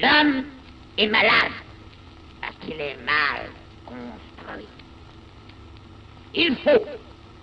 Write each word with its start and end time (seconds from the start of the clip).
L'homme 0.00 0.44
est 0.96 1.06
malade 1.06 1.52
parce 2.40 2.54
qu'il 2.60 2.80
est 2.80 2.98
mal 3.04 3.50
construit. 3.84 4.68
Il 6.34 6.56
faut 6.56 6.84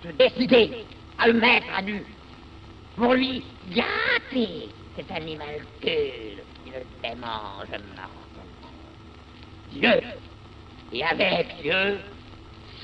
se 0.02 0.08
décider 0.08 0.84
à 1.18 1.28
le 1.28 1.34
mettre 1.34 1.66
à 1.76 1.82
nu 1.82 2.02
pour 2.96 3.12
lui 3.12 3.44
gâter 3.68 4.70
cet 4.96 5.10
animal 5.10 5.60
qui 5.82 5.88
ne 6.66 6.80
démange 7.02 7.68
mortellement. 7.68 8.10
Dieu, 9.72 10.00
et 10.92 11.04
avec 11.04 11.60
Dieu, 11.60 11.98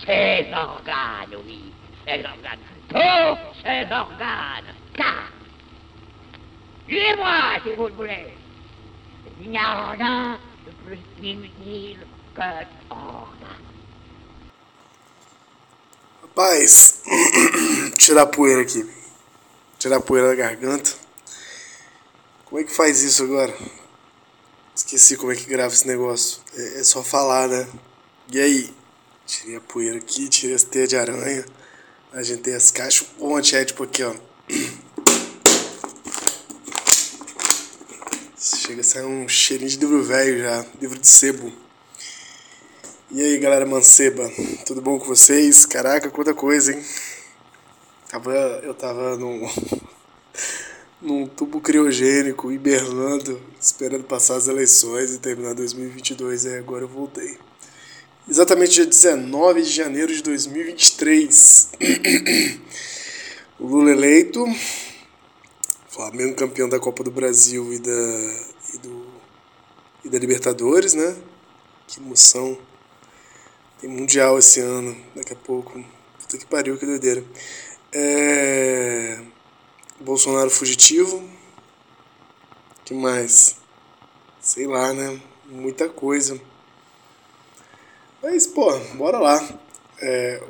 ses 0.05 0.47
organes, 0.53 1.35
oui, 1.47 1.73
ses 2.07 2.19
organes, 2.19 2.59
tous 2.89 3.63
ses 3.63 3.91
organes, 3.91 4.75
car, 4.95 5.33
et 6.89 7.17
moi 7.17 7.59
si 7.63 7.75
vous 7.75 7.87
le 7.87 7.93
voulez, 7.95 8.27
Rapaz, 16.23 17.03
tirar 17.99 18.23
a 18.23 18.27
poeira 18.27 18.63
aqui. 18.63 18.89
Tirar 19.79 19.97
a 19.97 20.01
poeira 20.01 20.29
da 20.29 20.35
garganta. 20.35 20.93
Como 22.45 22.61
é 22.61 22.65
que 22.65 22.73
faz 22.73 23.03
isso 23.03 23.25
agora? 23.25 23.53
Esqueci 24.75 25.17
como 25.17 25.33
é 25.33 25.37
que 25.37 25.45
grava 25.45 25.75
esse 25.75 25.87
negócio. 25.87 26.41
É, 26.55 26.81
é 26.81 26.85
só 26.85 27.03
falar, 27.03 27.49
né? 27.49 27.69
E 28.31 28.41
aí? 28.41 28.75
Tirei 29.27 29.57
a 29.57 29.61
poeira 29.61 29.99
aqui, 29.99 30.29
tirei 30.29 30.55
as 30.55 30.63
teias 30.63 30.89
de 30.89 30.97
aranha. 30.97 31.45
Ajeitei 32.13 32.55
as 32.55 32.71
caixas. 32.71 33.09
O 33.19 33.35
antiético 33.37 33.83
aqui, 33.85 34.03
ó. 34.05 34.15
Chega 38.43 38.81
a 38.81 38.85
sair 38.85 39.05
um 39.05 39.29
cheirinho 39.29 39.71
de 39.71 39.77
livro 39.77 40.03
velho 40.03 40.41
já. 40.41 40.67
Livro 40.81 40.99
de 40.99 41.07
sebo. 41.07 41.53
E 43.09 43.23
aí, 43.23 43.39
galera 43.39 43.65
manceba, 43.65 44.29
tudo 44.67 44.83
bom 44.83 44.99
com 44.99 45.07
vocês? 45.07 45.65
Caraca, 45.65 46.11
quanta 46.11 46.35
coisa, 46.35 46.73
hein? 46.73 46.85
Tava, 48.11 48.33
eu 48.65 48.75
tava 48.75 49.17
num, 49.17 49.49
num 51.01 51.27
tubo 51.29 51.61
criogênico, 51.61 52.51
hibernando, 52.51 53.41
esperando 53.61 54.03
passar 54.03 54.35
as 54.35 54.49
eleições 54.49 55.15
e 55.15 55.21
terminar 55.21 55.55
2022, 55.55 56.45
e 56.47 56.57
agora 56.57 56.83
eu 56.83 56.89
voltei. 56.89 57.39
Exatamente 58.29 58.73
dia 58.73 58.87
19 58.87 59.63
de 59.63 59.71
janeiro 59.71 60.13
de 60.13 60.21
2023. 60.21 61.69
o 63.61 63.67
Lula 63.69 63.93
eleito, 63.93 64.45
Flamengo 65.93 66.35
campeão 66.35 66.71
da 66.71 66.81
Copa 66.81 67.05
do 67.05 67.11
Brasil 67.11 67.71
e 67.71 67.79
da, 67.79 67.91
e 68.73 68.79
do, 68.79 69.07
e 70.03 70.09
da 70.09 70.19
Libertadores, 70.19 70.95
né? 70.95 71.15
Que 71.87 72.01
emoção. 72.01 72.57
Tem 73.79 73.91
Mundial 73.91 74.39
esse 74.39 74.59
ano, 74.59 74.97
daqui 75.15 75.35
a 75.35 75.37
pouco. 75.37 75.85
Puta 76.19 76.39
que 76.39 76.47
pariu, 76.47 76.79
que 76.79 76.87
doideira. 76.87 77.23
É... 77.93 79.21
Bolsonaro 80.01 80.49
fugitivo. 80.49 81.29
que 82.87 82.95
mais? 82.95 83.57
Sei 84.41 84.67
lá, 84.67 84.95
né? 84.95 85.21
Muita 85.45 85.91
coisa. 85.91 86.41
Mas, 88.23 88.47
pô, 88.47 88.79
bora 88.95 89.19
lá. 89.19 89.47
É, 90.01 90.43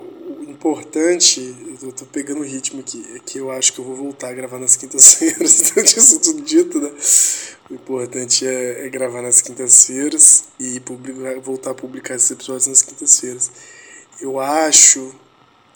importante, 0.62 1.56
eu 1.82 1.90
tô 1.90 2.06
pegando 2.06 2.40
o 2.40 2.44
ritmo 2.44 2.80
aqui, 2.80 3.04
é 3.16 3.18
que 3.18 3.38
eu 3.38 3.50
acho 3.50 3.72
que 3.72 3.80
eu 3.80 3.84
vou 3.84 3.96
voltar 3.96 4.28
a 4.28 4.32
gravar 4.32 4.60
nas 4.60 4.76
quintas-feiras, 4.76 5.72
disso 5.82 6.20
tudo 6.20 6.40
dito, 6.40 6.80
né? 6.80 6.92
O 7.68 7.74
importante 7.74 8.46
é, 8.46 8.86
é 8.86 8.88
gravar 8.88 9.22
nas 9.22 9.42
quintas-feiras 9.42 10.44
e 10.60 10.78
publicar, 10.78 11.40
voltar 11.40 11.72
a 11.72 11.74
publicar 11.74 12.14
esses 12.14 12.30
episódios 12.30 12.68
nas 12.68 12.80
quintas-feiras. 12.80 13.50
Eu 14.20 14.38
acho, 14.38 15.12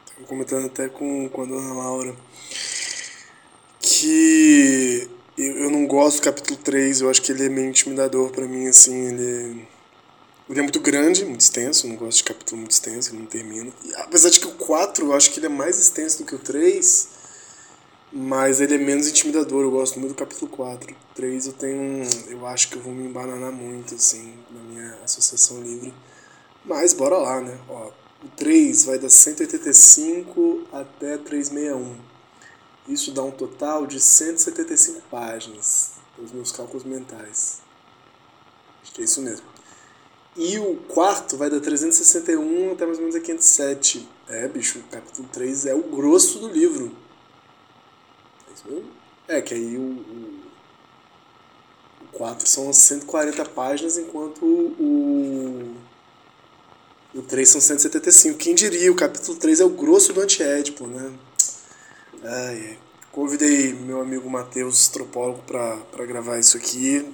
estava 0.07 0.27
comentando 0.29 0.67
até 0.67 0.89
com, 0.89 1.29
com 1.31 1.43
a 1.43 1.47
dona 1.47 1.75
Laura, 1.75 2.15
que 3.81 5.09
eu, 5.37 5.59
eu 5.65 5.71
não 5.71 5.85
gosto 5.85 6.19
do 6.19 6.23
capítulo 6.23 6.61
3, 6.63 7.01
eu 7.01 7.11
acho 7.11 7.23
que 7.23 7.33
ele 7.33 7.47
é 7.47 7.49
meio 7.49 7.71
intimidador 7.71 8.31
para 8.31 8.47
mim, 8.47 8.69
assim, 8.69 9.09
ele 9.09 9.67
ele 10.49 10.61
é 10.61 10.63
muito 10.63 10.81
grande, 10.81 11.25
muito 11.25 11.41
extenso, 11.41 11.89
não 11.89 11.97
gosto 11.97 12.19
de 12.19 12.25
capítulo 12.25 12.59
muito 12.59 12.71
extenso, 12.71 13.11
ele 13.11 13.19
não 13.19 13.27
termina. 13.27 13.73
E, 13.85 13.95
apesar 13.97 14.31
de 14.31 14.39
que 14.39 14.47
o 14.47 14.55
4 14.55 15.07
eu 15.07 15.13
acho 15.13 15.33
que 15.33 15.41
ele 15.41 15.47
é 15.47 15.51
mais 15.51 15.79
extenso 15.79 16.19
do 16.19 16.25
que 16.25 16.35
o 16.35 16.39
3, 16.39 17.09
mas 18.13 18.61
ele 18.61 18.77
é 18.77 18.79
menos 18.79 19.09
intimidador, 19.09 19.65
eu 19.65 19.71
gosto 19.71 19.99
muito 19.99 20.13
do 20.13 20.19
capítulo 20.19 20.51
4. 20.51 20.93
O 20.93 21.15
3 21.15 21.47
eu 21.49 21.53
tenho. 21.53 22.03
Eu 22.29 22.47
acho 22.47 22.69
que 22.69 22.77
eu 22.77 22.83
vou 22.83 22.93
me 22.95 23.05
embananar 23.05 23.53
muito, 23.53 23.95
assim, 23.95 24.39
na 24.51 24.61
minha 24.61 24.95
associação 25.05 25.61
livre. 25.61 25.93
Mas 26.65 26.93
bora 26.93 27.19
lá, 27.19 27.41
né? 27.41 27.59
Ó, 27.69 27.91
o 28.25 28.29
3 28.37 28.85
vai 28.85 28.99
da 28.99 29.09
185 29.09 30.69
até 30.73 31.19
361. 31.19 31.97
Isso 32.89 33.11
dá 33.13 33.23
um 33.23 33.33
total 33.33 33.87
de 33.87 34.01
175 34.01 35.03
páginas, 35.11 35.93
os 36.17 36.31
meus 36.31 36.53
cálculos 36.53 36.85
mentais. 36.85 37.59
Acho 38.83 38.93
que 38.93 39.03
é 39.03 39.05
isso 39.05 39.21
mesmo. 39.21 39.56
E 40.37 40.59
o 40.59 40.77
quarto 40.89 41.37
vai 41.37 41.49
da 41.49 41.59
361 41.59 42.73
até 42.73 42.85
mais 42.85 42.99
ou 42.99 43.05
menos 43.05 43.17
a 43.17 43.21
507. 43.21 44.07
É, 44.29 44.47
bicho, 44.47 44.81
o 44.81 44.83
capítulo 44.83 45.27
3 45.33 45.67
é 45.67 45.75
o 45.75 45.83
grosso 45.83 46.39
do 46.39 46.49
livro. 46.49 46.95
É 48.49 48.53
isso 48.53 48.69
mesmo? 48.69 48.91
É, 49.29 49.41
que 49.41 49.55
aí 49.55 49.79
o, 49.79 49.81
o, 49.81 50.41
o 52.03 52.09
4 52.13 52.47
são 52.47 52.71
140 52.71 53.47
páginas, 53.47 53.97
enquanto 53.97 54.45
o, 54.45 55.75
o 57.15 57.23
3 57.23 57.49
são 57.49 57.61
175. 57.61 58.37
Quem 58.37 58.55
diria, 58.55 58.93
o 58.93 58.97
capítulo 58.97 59.39
3 59.39 59.61
é 59.61 59.65
o 59.65 59.71
grosso 59.71 60.13
do 60.13 60.21
antiédipo, 60.21 60.87
né? 60.87 61.15
Ai, 62.23 62.79
convidei 63.11 63.73
meu 63.73 64.03
amigo 64.03 64.29
Matheus, 64.29 64.81
Estropólogo, 64.81 65.43
para 65.47 66.05
gravar 66.05 66.39
isso 66.39 66.59
aqui 66.59 67.11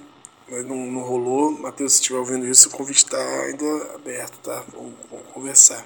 mas 0.49 0.65
não, 0.65 0.77
não 0.77 1.01
rolou. 1.01 1.51
Matheus, 1.51 1.93
se 1.93 1.99
estiver 1.99 2.19
ouvindo 2.19 2.45
isso, 2.47 2.69
o 2.69 2.71
convite 2.71 3.05
está 3.05 3.17
ainda 3.41 3.95
aberto, 3.95 4.37
tá? 4.39 4.63
Vamos, 4.71 4.93
vamos, 5.09 5.25
conversar. 5.33 5.85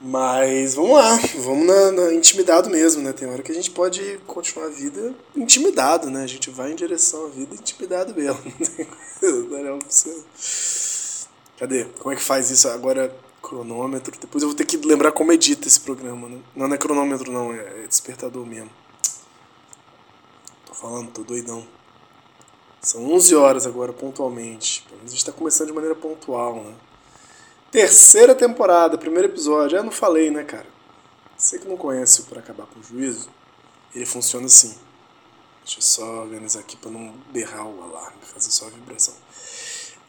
Mas 0.00 0.74
vamos 0.74 0.92
lá, 0.92 1.16
vamos 1.40 1.66
na, 1.66 1.92
na, 1.92 2.14
intimidado 2.14 2.70
mesmo, 2.70 3.02
né? 3.02 3.12
Tem 3.12 3.28
hora 3.28 3.42
que 3.42 3.52
a 3.52 3.54
gente 3.54 3.70
pode 3.70 4.18
continuar 4.26 4.66
a 4.66 4.70
vida 4.70 5.14
intimidado, 5.36 6.10
né? 6.10 6.22
A 6.22 6.26
gente 6.26 6.48
vai 6.48 6.72
em 6.72 6.74
direção 6.74 7.26
à 7.26 7.28
vida 7.28 7.54
intimidado 7.54 8.14
mesmo. 8.14 8.40
Cadê? 11.58 11.84
Como 11.98 12.12
é 12.12 12.16
que 12.16 12.22
faz 12.22 12.50
isso 12.50 12.66
agora? 12.68 13.14
Cronômetro. 13.42 14.18
Depois 14.18 14.42
eu 14.42 14.48
vou 14.48 14.56
ter 14.56 14.64
que 14.64 14.76
lembrar 14.78 15.12
como 15.12 15.32
edita 15.32 15.68
esse 15.68 15.80
programa, 15.80 16.28
né? 16.28 16.38
Não, 16.56 16.68
não 16.68 16.74
é 16.74 16.78
cronômetro, 16.78 17.30
não, 17.30 17.52
é 17.52 17.86
despertador 17.86 18.46
mesmo. 18.46 18.70
Tô 20.66 20.74
falando, 20.74 21.10
tô 21.10 21.22
doidão. 21.22 21.66
São 22.80 23.12
11 23.12 23.34
horas 23.34 23.66
agora, 23.66 23.92
pontualmente. 23.92 24.86
A 24.90 25.06
gente 25.06 25.18
está 25.18 25.30
começando 25.30 25.66
de 25.66 25.72
maneira 25.74 25.94
pontual, 25.94 26.64
né? 26.64 26.74
Terceira 27.70 28.34
temporada, 28.34 28.96
primeiro 28.96 29.28
episódio. 29.28 29.76
Eu 29.76 29.84
não 29.84 29.92
falei, 29.92 30.30
né, 30.30 30.42
cara? 30.44 30.66
Você 31.36 31.58
que 31.58 31.68
não 31.68 31.76
conhece 31.76 32.22
o 32.22 32.24
Para 32.24 32.40
Acabar 32.40 32.66
com 32.66 32.80
o 32.80 32.82
Juízo, 32.82 33.28
ele 33.94 34.06
funciona 34.06 34.46
assim. 34.46 34.74
Deixa 35.62 35.78
eu 35.78 35.82
só 35.82 36.22
organizar 36.22 36.60
aqui 36.60 36.74
para 36.76 36.90
não 36.90 37.12
berrar 37.30 37.66
o 37.66 37.82
alarme, 37.82 38.18
fazer 38.22 38.50
só 38.50 38.66
a 38.66 38.70
vibração. 38.70 39.14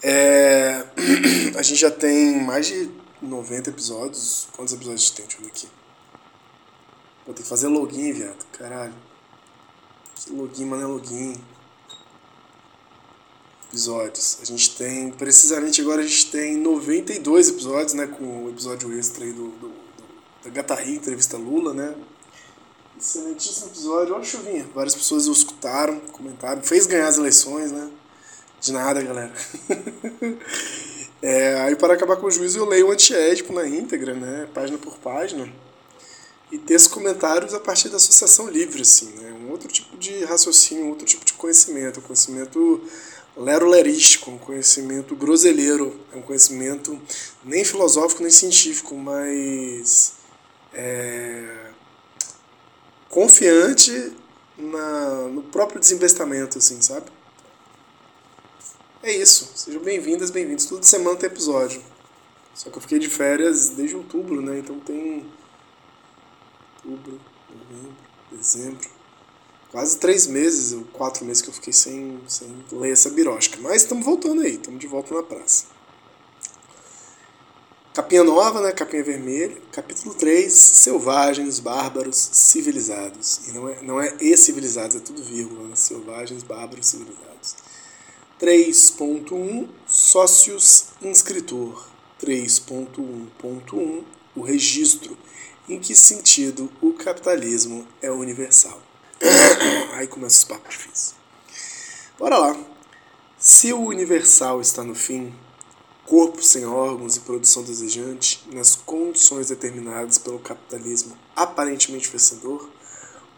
É... 0.02 0.86
A 1.58 1.62
gente 1.62 1.80
já 1.80 1.92
tem 1.92 2.42
mais 2.42 2.68
de 2.68 2.90
90 3.22 3.70
episódios. 3.70 4.48
Quantos 4.54 4.74
episódios 4.74 5.12
tem? 5.12 5.26
Deixa 5.26 5.40
eu 5.40 5.44
ver 5.44 5.52
aqui. 5.52 5.68
Vou 7.26 7.36
ter 7.36 7.44
que 7.44 7.50
fazer 7.50 7.68
login, 7.68 8.14
viado. 8.14 8.46
Caralho. 8.54 8.96
Que 10.16 10.32
login, 10.32 10.66
mano, 10.66 10.84
é 10.84 10.86
login 10.86 11.36
episódios. 13.72 14.38
A 14.42 14.46
gente 14.46 14.76
tem, 14.76 15.10
precisamente 15.12 15.82
agora 15.82 16.02
a 16.02 16.06
gente 16.06 16.30
tem 16.30 16.58
92 16.58 17.50
episódios, 17.50 17.94
né, 17.94 18.06
com 18.06 18.46
o 18.46 18.50
episódio 18.50 18.92
extra 18.98 19.24
aí 19.24 19.32
do, 19.32 19.48
do, 19.48 19.70
do 19.70 19.74
da 20.44 20.50
Gatarri, 20.50 20.96
entrevista 20.96 21.38
Lula, 21.38 21.74
né. 21.74 21.96
Excelentíssimo 23.00 23.68
episódio, 23.68 24.14
olha 24.14 24.22
a 24.22 24.26
chuvinha. 24.26 24.68
Várias 24.76 24.94
pessoas 24.94 25.28
o 25.28 25.32
escutaram, 25.32 26.00
comentaram, 26.12 26.62
fez 26.62 26.86
ganhar 26.86 27.08
as 27.08 27.18
eleições, 27.18 27.72
né. 27.72 27.90
De 28.60 28.72
nada, 28.72 29.02
galera. 29.02 29.34
é, 31.22 31.62
aí 31.62 31.76
para 31.76 31.94
acabar 31.94 32.18
com 32.18 32.28
o 32.28 32.32
juízo 32.32 32.60
eu 32.60 32.66
leio 32.66 32.90
o 32.90 32.92
antiético 32.92 33.54
na 33.54 33.68
íntegra, 33.68 34.14
né, 34.14 34.48
página 34.54 34.78
por 34.78 34.98
página. 34.98 35.52
E 36.52 36.58
textos 36.58 36.92
comentários 36.92 37.54
a 37.54 37.62
partir 37.62 37.88
da 37.88 37.96
associação 37.96 38.50
livre, 38.50 38.82
assim, 38.82 39.10
né, 39.22 39.32
um 39.32 39.50
outro 39.50 39.72
tipo 39.72 39.98
de 39.98 40.26
raciocínio, 40.26 40.86
um 40.86 40.90
outro 40.90 41.06
tipo 41.06 41.24
de 41.24 41.34
conhecimento, 41.34 42.02
conhecimento 42.02 42.84
lero-lerístico, 43.36 44.32
um 44.32 44.38
conhecimento 44.38 45.16
groselheiro, 45.16 46.00
é 46.12 46.18
um 46.18 46.22
conhecimento 46.22 47.00
nem 47.44 47.64
filosófico 47.64 48.22
nem 48.22 48.32
científico, 48.32 48.96
mas 48.96 50.14
é, 50.74 51.72
confiante 53.10 54.14
na, 54.58 55.28
no 55.30 55.44
próprio 55.44 55.80
desembestamento, 55.80 56.58
assim, 56.58 56.82
sabe? 56.82 57.06
é 59.04 59.12
isso. 59.12 59.52
Sejam 59.56 59.82
bem-vindas, 59.82 60.30
bem-vindos. 60.30 60.66
Toda 60.66 60.84
semana 60.84 61.18
tem 61.18 61.28
episódio. 61.28 61.82
Só 62.54 62.70
que 62.70 62.78
eu 62.78 62.82
fiquei 62.82 63.00
de 63.00 63.10
férias 63.10 63.70
desde 63.70 63.96
outubro, 63.96 64.42
né? 64.42 64.60
Então 64.60 64.80
tem. 64.80 65.26
Outubro, 66.86 67.20
novembro, 67.50 67.96
dezembro. 68.32 68.90
Quase 69.72 69.98
três 69.98 70.28
meses, 70.28 70.74
ou 70.74 70.84
quatro 70.92 71.24
meses 71.24 71.42
que 71.42 71.50
eu 71.50 71.54
fiquei 71.54 71.72
sem, 71.72 72.20
sem 72.28 72.54
ler 72.74 72.92
essa 72.92 73.10
birosca. 73.10 73.58
Mas 73.62 73.84
estamos 73.84 74.06
voltando 74.06 74.42
aí, 74.42 74.56
estamos 74.56 74.80
de 74.80 74.88
volta 74.88 75.16
na 75.16 75.24
praça. 75.24 75.64
Capinha 77.94 78.24
nova, 78.24 78.62
né? 78.62 78.74
Capinha 78.74 79.02
vermelha. 79.02 79.58
Capítulo 79.72 80.14
3, 80.14 80.52
Selvagens, 80.52 81.60
Bárbaros, 81.60 82.18
Civilizados. 82.18 83.48
E 83.48 83.52
não 83.54 83.70
é, 83.70 83.82
não 83.82 84.02
é 84.02 84.16
e 84.20 84.36
civilizados, 84.36 84.98
é 84.98 85.00
tudo 85.00 85.24
vírgula, 85.24 85.70
né? 85.70 85.76
Selvagens, 85.76 86.44
Bárbaros, 86.44 86.88
Civilizados. 86.88 87.56
3.1, 88.42 89.70
Sócios 89.88 90.88
Inscritor. 91.02 91.88
3.1.1, 92.22 94.04
o 94.36 94.42
registro. 94.42 95.18
Em 95.70 95.80
que 95.80 95.96
sentido 95.96 96.70
o 96.82 96.92
capitalismo 96.92 97.88
é 98.02 98.12
universal? 98.12 98.91
Aí 99.94 100.08
começa 100.08 100.38
os 100.38 100.44
papos 100.44 100.76
difíceis. 100.76 101.16
Bora 102.18 102.38
lá. 102.38 102.58
Se 103.38 103.74
o 103.74 103.80
universal 103.80 104.62
está 104.62 104.84
no 104.84 104.94
fim, 104.94 105.34
corpo 106.06 106.44
sem 106.44 106.66
órgãos 106.66 107.16
e 107.16 107.22
produção 107.22 107.64
desejante, 107.64 108.44
nas 108.52 108.76
condições 108.76 109.50
determinadas 109.50 110.18
pelo 110.18 110.40
capitalismo 110.40 111.18
aparentemente 111.36 112.10
vencedor, 112.10 112.70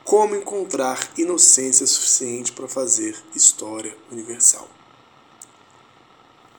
como 0.04 0.36
encontrar 0.36 1.00
inocência 1.18 1.88
suficiente 1.88 2.52
para 2.52 2.68
fazer 2.68 3.16
história 3.34 3.96
universal? 4.12 4.68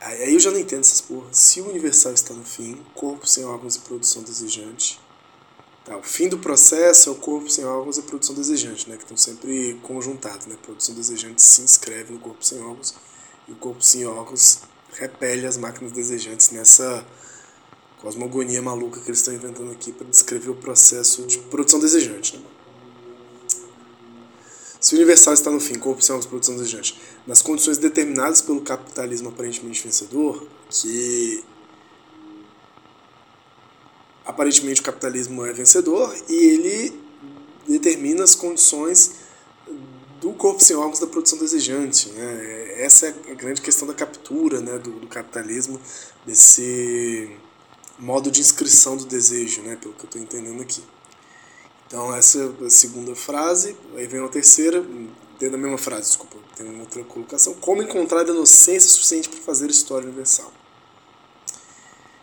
Aí 0.00 0.34
eu 0.34 0.40
já 0.40 0.50
não 0.50 0.58
entendo 0.58 0.80
essas 0.80 1.00
porras. 1.00 1.36
Se 1.36 1.60
o 1.60 1.68
universal 1.68 2.12
está 2.12 2.32
no 2.32 2.44
fim, 2.44 2.80
corpo 2.94 3.26
sem 3.26 3.44
órgãos 3.44 3.76
e 3.76 3.80
produção 3.80 4.22
desejante. 4.22 5.00
Tá, 5.84 5.98
o 5.98 6.02
fim 6.02 6.28
do 6.28 6.38
processo 6.38 7.10
é 7.10 7.12
o 7.12 7.16
corpo 7.16 7.50
sem 7.50 7.64
órgãos 7.64 7.98
e 7.98 8.02
produção 8.02 8.34
desejante, 8.34 8.88
né? 8.88 8.96
Que 8.96 9.02
estão 9.02 9.16
sempre 9.18 9.78
conjuntados, 9.82 10.46
né? 10.46 10.56
Produção 10.62 10.94
desejante 10.94 11.42
se 11.42 11.60
inscreve 11.60 12.12
no 12.12 12.18
corpo 12.18 12.42
sem 12.42 12.58
órgãos 12.62 12.94
e 13.46 13.52
o 13.52 13.56
corpo 13.56 13.82
sem 13.82 14.06
órgãos 14.06 14.60
repele 14.94 15.46
as 15.46 15.58
máquinas 15.58 15.92
desejantes 15.92 16.50
nessa 16.50 17.04
cosmogonia 18.00 18.62
maluca 18.62 19.00
que 19.00 19.08
eles 19.08 19.18
estão 19.18 19.34
inventando 19.34 19.72
aqui 19.72 19.92
para 19.92 20.06
descrever 20.06 20.50
o 20.50 20.54
processo 20.54 21.26
de 21.26 21.38
produção 21.38 21.78
desejante. 21.78 22.38
Né? 22.38 22.44
Se 24.80 24.94
o 24.94 24.96
universal 24.96 25.34
está 25.34 25.50
no 25.50 25.60
fim, 25.60 25.78
corpo 25.78 26.02
sem 26.02 26.18
produção 26.22 26.56
desejante, 26.56 27.00
nas 27.26 27.40
condições 27.42 27.78
determinadas 27.78 28.40
pelo 28.40 28.60
capitalismo 28.60 29.30
aparentemente 29.30 29.82
vencedor, 29.82 30.46
que 30.70 31.42
aparentemente 34.24 34.80
o 34.80 34.84
capitalismo 34.84 35.44
é 35.44 35.52
vencedor 35.52 36.14
e 36.28 36.34
ele 36.34 37.00
determina 37.68 38.24
as 38.24 38.34
condições 38.34 39.24
do 40.20 40.32
corpo 40.32 40.62
sem 40.62 40.74
órgãos 40.74 40.98
da 40.98 41.06
produção 41.06 41.38
desejante. 41.38 42.08
Né? 42.10 42.82
Essa 42.82 43.06
é 43.06 43.32
a 43.32 43.34
grande 43.34 43.60
questão 43.60 43.86
da 43.86 43.94
captura 43.94 44.60
né, 44.60 44.78
do, 44.78 44.92
do 44.92 45.06
capitalismo, 45.06 45.80
desse 46.24 47.36
modo 47.98 48.30
de 48.30 48.40
inscrição 48.40 48.96
do 48.96 49.04
desejo, 49.04 49.62
né, 49.62 49.76
pelo 49.76 49.94
que 49.94 50.00
eu 50.00 50.06
estou 50.06 50.20
entendendo 50.20 50.62
aqui. 50.62 50.82
Então, 51.86 52.14
essa 52.14 52.38
é 52.38 52.66
a 52.66 52.70
segunda 52.70 53.14
frase, 53.14 53.76
aí 53.94 54.06
vem 54.06 54.24
a 54.24 54.28
terceira, 54.28 54.80
dentro 55.38 55.52
da 55.52 55.58
mesma 55.58 55.78
frase, 55.78 56.08
desculpa, 56.08 56.36
tem 56.56 56.66
uma 56.66 56.80
outra 56.80 57.04
colocação. 57.04 57.54
Como 57.54 57.82
encontrar 57.82 58.20
a 58.20 58.28
inocência 58.28 58.90
suficiente 58.90 59.28
para 59.28 59.38
fazer 59.40 59.70
história 59.70 60.06
universal? 60.06 60.52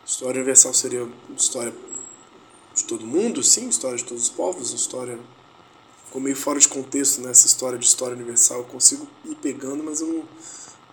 História 0.05 0.39
universal 0.39 0.73
seria 0.73 1.07
história 1.37 1.73
de 2.81 2.87
todo 2.87 3.05
mundo, 3.05 3.43
sim, 3.43 3.67
história 3.67 3.97
de 3.97 4.03
todos 4.03 4.23
os 4.23 4.29
povos, 4.29 4.73
história 4.73 5.19
ficou 6.05 6.21
meio 6.21 6.35
fora 6.35 6.59
de 6.59 6.67
contexto 6.67 7.21
nessa 7.21 7.47
história 7.47 7.79
de 7.79 7.85
história 7.85 8.15
universal. 8.15 8.59
Eu 8.59 8.63
consigo 8.65 9.07
ir 9.23 9.35
pegando, 9.35 9.81
mas 9.81 10.01
eu 10.01 10.07
não, 10.07 10.27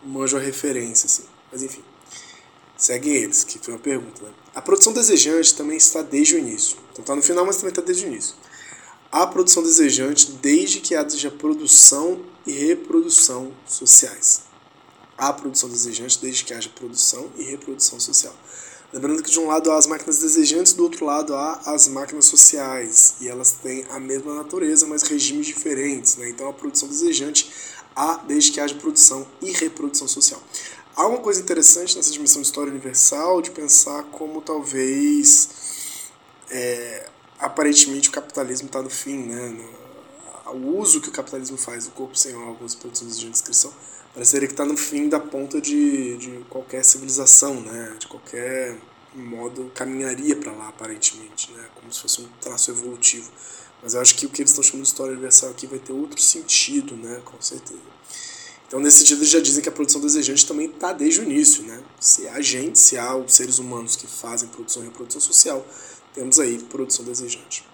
manjo 0.05 0.37
a 0.37 0.41
referência, 0.41 1.07
assim. 1.07 1.25
Mas 1.51 1.63
enfim, 1.63 1.83
seguem 2.77 3.15
eles, 3.15 3.43
que 3.43 3.59
foi 3.59 3.75
uma 3.75 3.81
pergunta. 3.81 4.23
Né? 4.23 4.31
A 4.55 4.63
produção 4.63 4.93
desejante 4.93 5.55
também 5.55 5.77
está 5.77 6.03
desde 6.03 6.37
o 6.37 6.39
início. 6.39 6.77
Então 6.93 7.03
está 7.03 7.17
no 7.17 7.23
final, 7.23 7.45
mas 7.45 7.57
também 7.57 7.71
está 7.71 7.83
desde 7.83 8.05
o 8.05 8.09
início. 8.09 8.35
A 9.11 9.27
produção 9.27 9.63
desejante 9.63 10.31
desde 10.33 10.81
que 10.81 10.95
haja 10.95 11.31
produção 11.31 12.21
e 12.47 12.53
reprodução 12.53 13.53
sociais. 13.67 14.43
A 15.17 15.33
produção 15.33 15.69
desejante 15.69 16.21
desde 16.21 16.45
que 16.45 16.55
haja 16.55 16.69
produção 16.69 17.31
e 17.37 17.43
reprodução 17.43 17.99
social. 17.99 18.35
Lembrando 18.91 19.23
que 19.23 19.31
de 19.31 19.39
um 19.39 19.47
lado 19.47 19.71
há 19.71 19.77
as 19.77 19.87
máquinas 19.87 20.19
desejantes, 20.19 20.73
do 20.73 20.83
outro 20.83 21.05
lado 21.05 21.35
há 21.35 21.61
as 21.67 21.87
máquinas 21.89 22.25
sociais. 22.25 23.17
E 23.21 23.29
elas 23.29 23.53
têm 23.53 23.85
a 23.91 24.01
mesma 24.01 24.35
natureza, 24.35 24.87
mas 24.87 25.03
regimes 25.03 25.47
diferentes. 25.47 26.17
Né? 26.17 26.31
Então 26.31 26.49
a 26.49 26.55
produção 26.55 26.89
desejante 26.89 27.53
há 27.95 28.17
desde 28.27 28.53
que 28.53 28.61
haja 28.61 28.75
produção 28.75 29.27
e 29.43 29.53
reprodução 29.53 30.09
social. 30.09 30.43
Há 30.97 31.07
uma 31.07 31.19
coisa 31.19 31.41
interessante 31.41 31.97
nessa 31.97 32.11
dimensão 32.11 32.41
de 32.41 32.49
história 32.49 32.71
universal 32.71 33.43
de 33.43 33.51
pensar 33.51 34.05
como 34.05 34.41
talvez 34.41 35.51
é, 36.51 37.11
aparentemente 37.39 38.09
o 38.09 38.13
capitalismo 38.13 38.67
está 38.67 38.83
no 38.83 38.91
fim, 38.91 39.19
né? 39.19 39.69
o 40.47 40.79
uso 40.79 41.01
que 41.01 41.11
o 41.11 41.13
capitalismo 41.13 41.59
faz 41.59 41.85
do 41.85 41.91
corpo 41.91 42.17
sem 42.17 42.35
órgãos 42.35 42.75
produção 42.75 43.07
de 43.07 43.31
descrição 43.31 43.73
pareceria 44.15 44.49
que 44.49 44.55
está 44.55 44.65
no 44.65 44.77
fim 44.77 45.09
da 45.09 45.21
ponta 45.21 45.61
de, 45.61 46.17
de 46.17 46.45
qualquer 46.49 46.85
civilização, 46.85 47.61
né? 47.61 47.97
De 47.99 48.07
qualquer 48.07 48.77
modo 49.15 49.71
caminharia 49.75 50.37
para 50.37 50.53
lá 50.53 50.69
aparentemente, 50.69 51.51
né? 51.53 51.67
Como 51.75 51.93
se 51.93 52.01
fosse 52.01 52.21
um 52.21 52.29
traço 52.41 52.71
evolutivo. 52.71 53.31
Mas 53.83 53.95
eu 53.95 54.01
acho 54.01 54.17
que 54.17 54.27
o 54.27 54.29
que 54.29 54.43
eles 54.43 54.51
estão 54.51 54.63
chamando 54.63 54.85
de 54.85 54.89
história 54.89 55.13
universal 55.13 55.51
aqui 55.51 55.67
vai 55.67 55.79
ter 55.79 55.93
outro 55.93 56.21
sentido, 56.21 56.97
né? 56.97 57.21
Com 57.25 57.41
certeza. 57.41 57.81
Então, 58.67 58.81
nesse 58.81 58.99
sentido, 58.99 59.21
eles 59.21 59.31
já 59.31 59.41
dizem 59.41 59.63
que 59.63 59.69
a 59.69 59.73
produção 59.73 60.01
desejante 60.01 60.47
também 60.47 60.67
está 60.67 60.93
desde 60.93 61.21
o 61.21 61.25
início, 61.25 61.63
né? 61.63 61.83
Se 61.99 62.29
há 62.29 62.41
gente, 62.41 62.79
se 62.79 62.99
há 62.99 63.17
os 63.17 63.33
seres 63.33 63.59
humanos 63.59 63.97
que 63.97 64.07
fazem 64.07 64.49
produção 64.49 64.83
e 64.83 64.87
reprodução 64.87 65.21
social, 65.21 65.67
temos 66.13 66.39
aí 66.39 66.59
produção 66.65 67.05
desejante. 67.05 67.65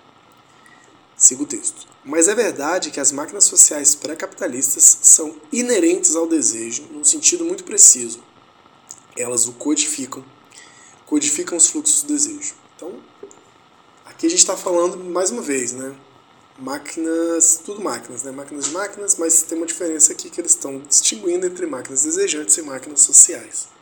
Siga 1.17 1.43
o 1.43 1.47
texto. 1.47 1.87
Mas 2.05 2.29
é 2.29 2.35
verdade 2.35 2.91
que 2.91 3.01
as 3.01 3.13
máquinas 3.13 3.45
sociais 3.45 3.95
pré-capitalistas 3.95 4.99
são 5.03 5.37
inerentes 5.53 6.17
ao 6.17 6.27
desejo 6.27 6.85
num 6.91 7.05
sentido 7.05 7.45
muito 7.45 7.65
preciso. 7.65 8.21
Elas 9.17 9.47
o 9.47 9.53
codificam, 9.53 10.25
codificam 11.07 11.57
os 11.57 11.69
fluxos 11.69 12.03
do 12.03 12.09
desejo. 12.09 12.55
Então, 12.77 13.01
aqui 14.05 14.27
a 14.27 14.31
gente 14.31 14.41
está 14.41 14.57
falando 14.57 14.97
mais 14.97 15.31
uma 15.31 15.43
vez, 15.43 15.73
né? 15.73 15.95
Máquinas, 16.59 17.61
tudo 17.65 17.81
máquinas, 17.81 18.23
né? 18.23 18.33
Máquinas 18.33 18.67
de 18.67 18.71
máquinas, 18.73 19.17
mas 19.17 19.43
tem 19.43 19.57
uma 19.57 19.67
diferença 19.67 20.13
aqui 20.13 20.29
que 20.29 20.41
eles 20.41 20.53
estão 20.53 20.79
distinguindo 20.81 21.47
entre 21.47 21.67
máquinas 21.67 22.03
desejantes 22.03 22.57
e 22.59 22.63
máquinas 22.63 23.01
sociais 23.01 23.74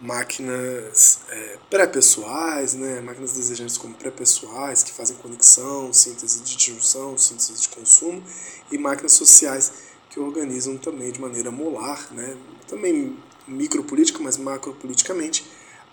máquinas 0.00 1.20
é, 1.28 1.58
pré-pessoais, 1.68 2.74
né, 2.74 3.00
máquinas 3.00 3.32
desejantes 3.32 3.76
como 3.76 3.94
pré-pessoais, 3.94 4.82
que 4.82 4.92
fazem 4.92 5.16
conexão, 5.16 5.92
síntese 5.92 6.40
de 6.40 6.56
disjunção, 6.56 7.18
síntese 7.18 7.60
de 7.60 7.68
consumo, 7.68 8.22
e 8.70 8.78
máquinas 8.78 9.12
sociais 9.12 9.72
que 10.10 10.20
organizam 10.20 10.76
também 10.76 11.10
de 11.10 11.20
maneira 11.20 11.50
molar, 11.50 12.12
né, 12.12 12.36
também 12.68 13.16
micropolítica, 13.46 14.20
mas 14.22 14.36
macropoliticamente, 14.36 15.44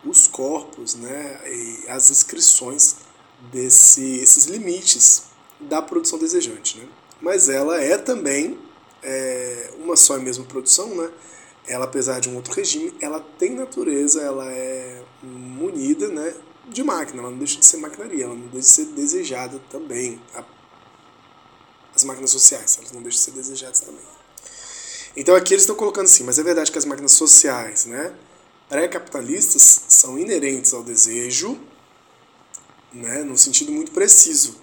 os 0.03 0.27
corpos 0.27 0.93
né, 0.95 1.41
e 1.47 1.89
as 1.89 2.11
inscrições 2.11 2.97
desses 3.51 4.45
limites 4.45 5.23
da 5.59 5.81
produção 5.81 6.19
desejante. 6.19 6.77
Né. 6.77 6.87
Mas 7.19 7.49
ela 7.49 7.81
é 7.81 7.97
também 7.97 8.59
é, 9.01 9.71
uma 9.79 9.95
só 9.95 10.17
e 10.17 10.21
mesma 10.21 10.45
produção, 10.45 10.93
né, 10.95 11.09
ela, 11.67 11.85
apesar 11.85 12.19
de 12.19 12.29
um 12.29 12.35
outro 12.35 12.53
regime, 12.53 12.93
ela 13.01 13.19
tem 13.19 13.55
natureza, 13.55 14.21
ela 14.21 14.51
é 14.51 15.03
munida 15.23 16.07
né, 16.09 16.33
de 16.69 16.83
máquina, 16.83 17.21
ela 17.21 17.31
não 17.31 17.37
deixa 17.37 17.59
de 17.59 17.65
ser 17.65 17.77
maquinaria, 17.77 18.25
ela 18.25 18.35
não 18.35 18.47
deixa 18.47 18.59
de 18.59 18.65
ser 18.67 18.85
desejada 18.87 19.59
também. 19.69 20.21
As 21.95 22.03
máquinas 22.03 22.29
sociais, 22.29 22.77
elas 22.77 22.91
não 22.91 23.01
deixam 23.01 23.19
de 23.19 23.25
ser 23.25 23.31
desejadas 23.31 23.79
também. 23.79 24.03
Então 25.15 25.35
aqui 25.35 25.53
eles 25.53 25.63
estão 25.63 25.75
colocando 25.75 26.05
assim, 26.05 26.23
mas 26.23 26.37
é 26.37 26.43
verdade 26.43 26.71
que 26.71 26.77
as 26.77 26.85
máquinas 26.85 27.13
sociais, 27.13 27.85
né, 27.85 28.13
pré-capitalistas, 28.69 29.85
são 29.87 30.19
inerentes 30.19 30.73
ao 30.73 30.83
desejo, 30.83 31.59
né, 32.93 33.23
num 33.23 33.37
sentido 33.37 33.71
muito 33.71 33.91
preciso. 33.91 34.55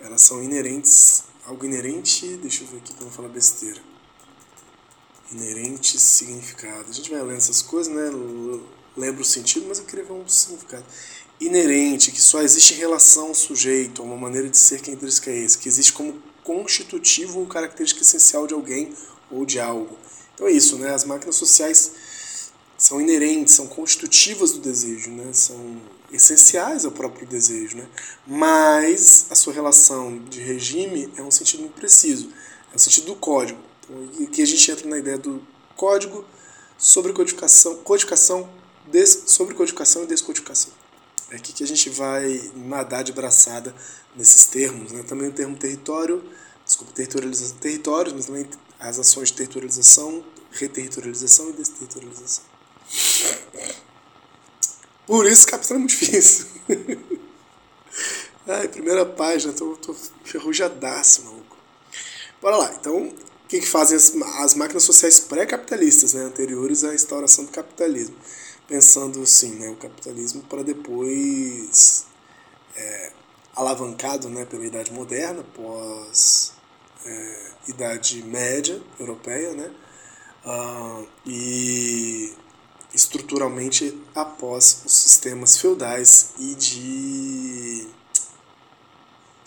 Elas 0.00 0.20
são 0.20 0.42
inerentes, 0.42 1.24
algo 1.46 1.64
inerente, 1.64 2.36
deixa 2.36 2.62
eu 2.62 2.68
ver 2.68 2.76
aqui 2.76 2.92
para 2.92 3.04
não 3.04 3.10
falar 3.10 3.28
besteira 3.28 3.80
inerente 5.32 5.98
significado. 5.98 6.90
A 6.90 6.92
gente 6.92 7.10
vai 7.10 7.20
lendo 7.22 7.38
essas 7.38 7.62
coisas, 7.62 7.92
né? 7.92 8.10
Lembra 8.96 9.22
o 9.22 9.24
sentido, 9.24 9.66
mas 9.68 9.78
eu 9.78 9.84
queria 9.84 10.04
ver 10.04 10.12
um 10.12 10.26
significado. 10.28 10.84
Inerente, 11.40 12.10
que 12.10 12.20
só 12.20 12.42
existe 12.42 12.74
em 12.74 12.78
relação 12.78 13.28
ao 13.28 13.34
sujeito, 13.34 14.02
a 14.02 14.04
uma 14.04 14.16
maneira 14.16 14.48
de 14.48 14.56
ser 14.56 14.80
que 14.80 14.90
é 14.90 15.36
esse, 15.36 15.58
que 15.58 15.68
existe 15.68 15.92
como 15.92 16.20
constitutivo 16.42 17.40
ou 17.40 17.46
característica 17.46 18.02
essencial 18.02 18.46
de 18.46 18.54
alguém 18.54 18.92
ou 19.30 19.44
de 19.44 19.60
algo. 19.60 19.96
Então 20.34 20.46
é 20.46 20.50
isso, 20.50 20.76
né? 20.78 20.92
As 20.92 21.04
máquinas 21.04 21.36
sociais 21.36 21.92
são 22.78 23.00
inerentes, 23.00 23.54
são 23.54 23.66
constitutivas 23.66 24.52
do 24.52 24.60
desejo, 24.60 25.10
né? 25.10 25.32
são 25.32 25.82
essenciais 26.12 26.84
ao 26.84 26.92
próprio 26.92 27.26
desejo. 27.26 27.76
Né? 27.76 27.88
Mas 28.24 29.26
a 29.30 29.34
sua 29.34 29.52
relação 29.52 30.16
de 30.30 30.40
regime 30.40 31.12
é 31.16 31.22
um 31.22 31.30
sentido 31.30 31.60
muito 31.60 31.74
preciso, 31.74 32.32
é 32.72 32.76
o 32.76 32.78
sentido 32.78 33.06
do 33.06 33.16
código. 33.16 33.58
Então, 33.88 34.26
aqui 34.26 34.42
a 34.42 34.46
gente 34.46 34.70
entra 34.70 34.88
na 34.88 34.98
ideia 34.98 35.16
do 35.16 35.42
código 35.74 36.24
sobre 36.76 37.12
codificação, 37.12 37.76
codificação 37.76 38.48
des, 38.86 39.24
sobre 39.26 39.54
codificação 39.54 40.04
e 40.04 40.06
descodificação. 40.06 40.72
É 41.30 41.36
aqui 41.36 41.52
que 41.52 41.64
a 41.64 41.66
gente 41.66 41.88
vai 41.90 42.50
nadar 42.54 43.02
de 43.02 43.12
braçada 43.12 43.74
nesses 44.14 44.46
termos. 44.46 44.92
Né? 44.92 45.02
Também 45.02 45.28
o 45.28 45.32
termo 45.32 45.56
território, 45.56 46.22
desculpa, 46.64 46.92
territorialização, 46.92 47.56
territórios, 47.56 48.14
mas 48.14 48.26
também 48.26 48.46
as 48.78 48.98
ações 48.98 49.28
de 49.28 49.34
territorialização, 49.34 50.24
reterritorialização 50.52 51.50
e 51.50 51.52
desterritorialização. 51.52 52.44
Por 55.06 55.26
isso 55.26 55.46
capítulo 55.46 55.76
é 55.76 55.78
muito 55.78 55.90
difícil. 55.90 56.46
Ai, 58.46 58.68
primeira 58.68 59.04
página, 59.04 59.52
tô, 59.52 59.76
tô 59.76 59.94
ferrujadaço, 60.24 61.24
maluco. 61.24 61.56
Bora 62.40 62.56
lá, 62.56 62.74
então, 62.74 63.12
que, 63.48 63.60
que 63.60 63.66
fazem 63.66 63.96
as, 63.96 64.14
as 64.40 64.54
máquinas 64.54 64.82
sociais 64.82 65.18
pré-capitalistas, 65.18 66.12
né, 66.12 66.22
anteriores 66.22 66.84
à 66.84 66.94
instauração 66.94 67.44
do 67.46 67.50
capitalismo? 67.50 68.14
Pensando 68.68 69.22
assim, 69.22 69.54
né, 69.54 69.70
o 69.70 69.76
capitalismo 69.76 70.42
para 70.42 70.62
depois 70.62 72.04
é, 72.76 73.12
alavancado 73.56 74.28
né, 74.28 74.44
pela 74.44 74.66
Idade 74.66 74.92
Moderna, 74.92 75.42
pós 75.54 76.52
é, 77.06 77.50
Idade 77.68 78.22
Média 78.22 78.80
Europeia, 79.00 79.52
né, 79.52 79.70
uh, 80.44 81.08
e 81.26 82.34
estruturalmente 82.94 83.98
após 84.14 84.82
os 84.84 84.92
sistemas 84.92 85.58
feudais 85.58 86.32
e 86.38 86.54
de 86.54 87.88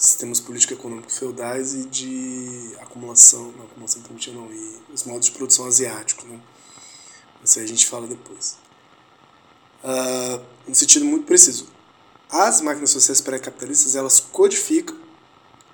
sistemas 0.01 0.39
político-econômicos 0.39 1.19
feudais 1.19 1.75
e 1.75 1.85
de 1.85 2.75
acumulação, 2.79 3.51
não, 3.51 3.65
acumulação 3.65 4.01
primitiva 4.01 4.35
não, 4.35 4.51
e 4.51 4.81
os 4.91 5.03
modos 5.03 5.27
de 5.27 5.31
produção 5.33 5.67
asiáticos, 5.67 6.25
né? 6.25 6.41
Isso 7.43 7.59
aí 7.59 7.65
a 7.65 7.67
gente 7.67 7.85
fala 7.85 8.07
depois. 8.07 8.57
Uh, 9.83 10.73
sentido 10.73 11.05
muito 11.05 11.27
preciso, 11.27 11.67
as 12.31 12.61
máquinas 12.61 12.89
sociais 12.89 13.21
pré-capitalistas 13.21 13.95
elas 13.95 14.19
codificam, 14.19 14.97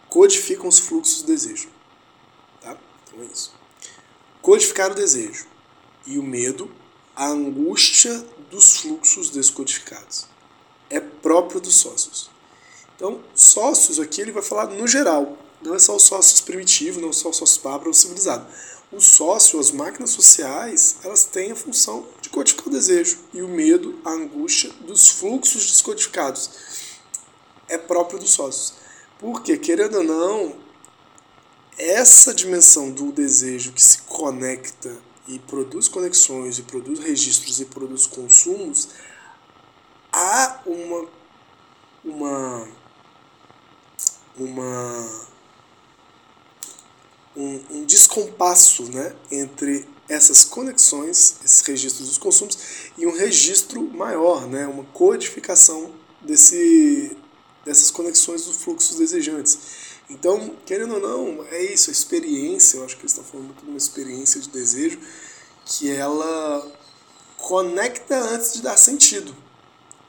codificam 0.10 0.68
os 0.68 0.80
fluxos 0.80 1.22
do 1.22 1.28
desejo, 1.28 1.70
tá? 2.60 2.78
Então 3.06 3.24
é 3.24 3.26
isso. 3.28 3.54
Codificar 4.42 4.92
o 4.92 4.96
desejo 4.96 5.46
e 6.06 6.20
o 6.20 6.24
medo 6.24 6.70
a 7.16 7.28
angústia 7.28 8.26
dos 8.52 8.78
fluxos 8.78 9.30
descodificados. 9.30 10.28
É 10.90 11.00
próprio 11.00 11.62
dos 11.62 11.76
sócios. 11.76 12.30
Então, 12.98 13.22
sócios 13.34 14.00
aqui 14.00 14.20
ele 14.20 14.32
vai 14.32 14.44
falar 14.44 14.66
no 14.66 14.88
geral, 14.88 15.38
não 15.62 15.76
é 15.76 15.80
só 15.80 15.96
os 15.96 16.04
sócios 16.04 16.42
primitivos, 16.42 17.02
não 17.02 17.10
é 17.10 17.14
só 17.14 17.30
os 17.30 17.38
sócios 17.38 17.60
bárbaros 17.60 17.88
ou 17.88 17.94
civilizados. 17.94 18.48
O 18.92 19.00
sócio, 19.00 19.60
as 19.60 19.70
máquinas 19.70 20.10
sociais, 20.10 20.98
elas 21.04 21.26
têm 21.26 21.52
a 21.52 21.56
função 21.56 22.08
de 22.22 22.30
codificar 22.30 22.68
o 22.68 22.72
desejo 22.72 23.20
e 23.34 23.42
o 23.42 23.48
medo, 23.48 24.00
a 24.04 24.12
angústia 24.12 24.72
dos 24.82 25.10
fluxos 25.10 25.70
descodificados. 25.72 26.50
É 27.70 27.78
próprio 27.78 28.18
dos 28.18 28.32
sócios. 28.32 28.74
Porque, 29.20 29.58
querendo 29.58 29.98
ou 29.98 30.04
não, 30.04 30.56
essa 31.78 32.34
dimensão 32.34 32.92
do 32.92 33.12
desejo 33.12 33.74
que 33.74 33.82
se 33.82 34.00
conecta 34.04 34.98
e 35.28 35.38
produz 35.38 35.88
conexões, 35.88 36.58
e 36.58 36.64
produz 36.64 37.00
registros, 37.00 37.60
e 37.60 37.66
produz 37.66 38.08
consumos, 38.08 38.90
há 40.12 40.62
uma, 40.66 41.08
uma, 42.04 42.68
uma 44.38 45.28
um, 47.38 47.62
um 47.70 47.86
descompasso 47.86 48.84
né, 48.92 49.16
entre 49.32 49.88
essas 50.10 50.44
conexões, 50.44 51.36
esses 51.44 51.62
registros 51.62 52.08
dos 52.08 52.18
consumos, 52.18 52.58
e 52.98 53.06
um 53.06 53.16
registro 53.16 53.82
maior, 53.82 54.48
né, 54.48 54.66
uma 54.66 54.86
codificação 54.86 55.92
desse, 56.22 57.16
dessas 57.64 57.92
conexões 57.92 58.46
dos 58.46 58.58
fluxos 58.58 58.98
desejantes. 58.98 59.60
Então, 60.10 60.56
querendo 60.66 60.96
ou 60.96 61.02
não, 61.02 61.46
é 61.52 61.62
isso, 61.62 61.90
a 61.90 61.94
experiência, 61.94 62.78
eu 62.78 62.86
acho 62.86 62.96
que 62.96 63.02
eles 63.02 63.12
estão 63.12 63.26
falando 63.26 63.48
muito 63.48 63.64
de 63.64 63.70
uma 63.70 63.78
experiência 63.78 64.40
de 64.40 64.50
desejo, 64.50 65.00
que 65.66 65.92
ela 65.92 66.72
conecta 67.36 68.18
antes 68.18 68.54
de 68.54 68.62
dar 68.62 68.78
sentido. 68.78 69.36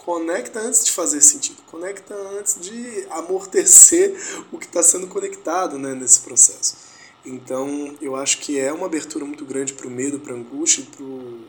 Conecta 0.08 0.60
antes 0.60 0.86
de 0.86 0.92
fazer 0.92 1.20
sentido. 1.20 1.60
Conecta 1.66 2.14
antes 2.14 2.58
de 2.58 3.06
amortecer 3.10 4.18
o 4.50 4.56
que 4.56 4.64
está 4.64 4.82
sendo 4.82 5.06
conectado 5.06 5.78
né, 5.78 5.94
nesse 5.94 6.20
processo. 6.20 6.78
Então, 7.26 7.94
eu 8.00 8.16
acho 8.16 8.38
que 8.38 8.58
é 8.58 8.72
uma 8.72 8.86
abertura 8.86 9.26
muito 9.26 9.44
grande 9.44 9.74
para 9.74 9.86
o 9.86 9.90
medo, 9.90 10.18
para 10.18 10.32
a 10.32 10.36
angústia, 10.38 10.82
pro... 10.96 11.40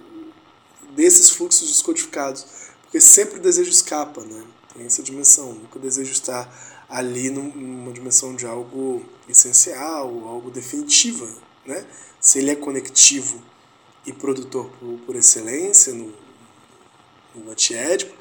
desses 0.94 1.30
fluxos 1.30 1.70
descodificados. 1.70 2.46
Porque 2.82 3.00
sempre 3.00 3.40
o 3.40 3.42
desejo 3.42 3.70
escapa, 3.72 4.26
né? 4.26 4.44
Tem 4.74 4.86
essa 4.86 5.02
dimensão. 5.02 5.54
Nunca 5.54 5.78
o 5.78 5.82
desejo 5.82 6.12
está 6.12 6.52
ali 6.90 7.30
numa 7.30 7.94
dimensão 7.94 8.36
de 8.36 8.46
algo 8.46 9.06
essencial, 9.30 10.28
algo 10.28 10.52
definitivo, 10.52 11.30
né? 11.66 11.86
Se 12.20 12.40
ele 12.40 12.52
é 12.52 12.56
conectivo 12.58 13.42
e 14.06 14.12
produtor 14.12 14.70
por, 14.82 15.00
por 15.06 15.16
excelência 15.16 15.94
no, 15.94 16.14
no 17.34 17.52
antiédipo, 17.52 18.20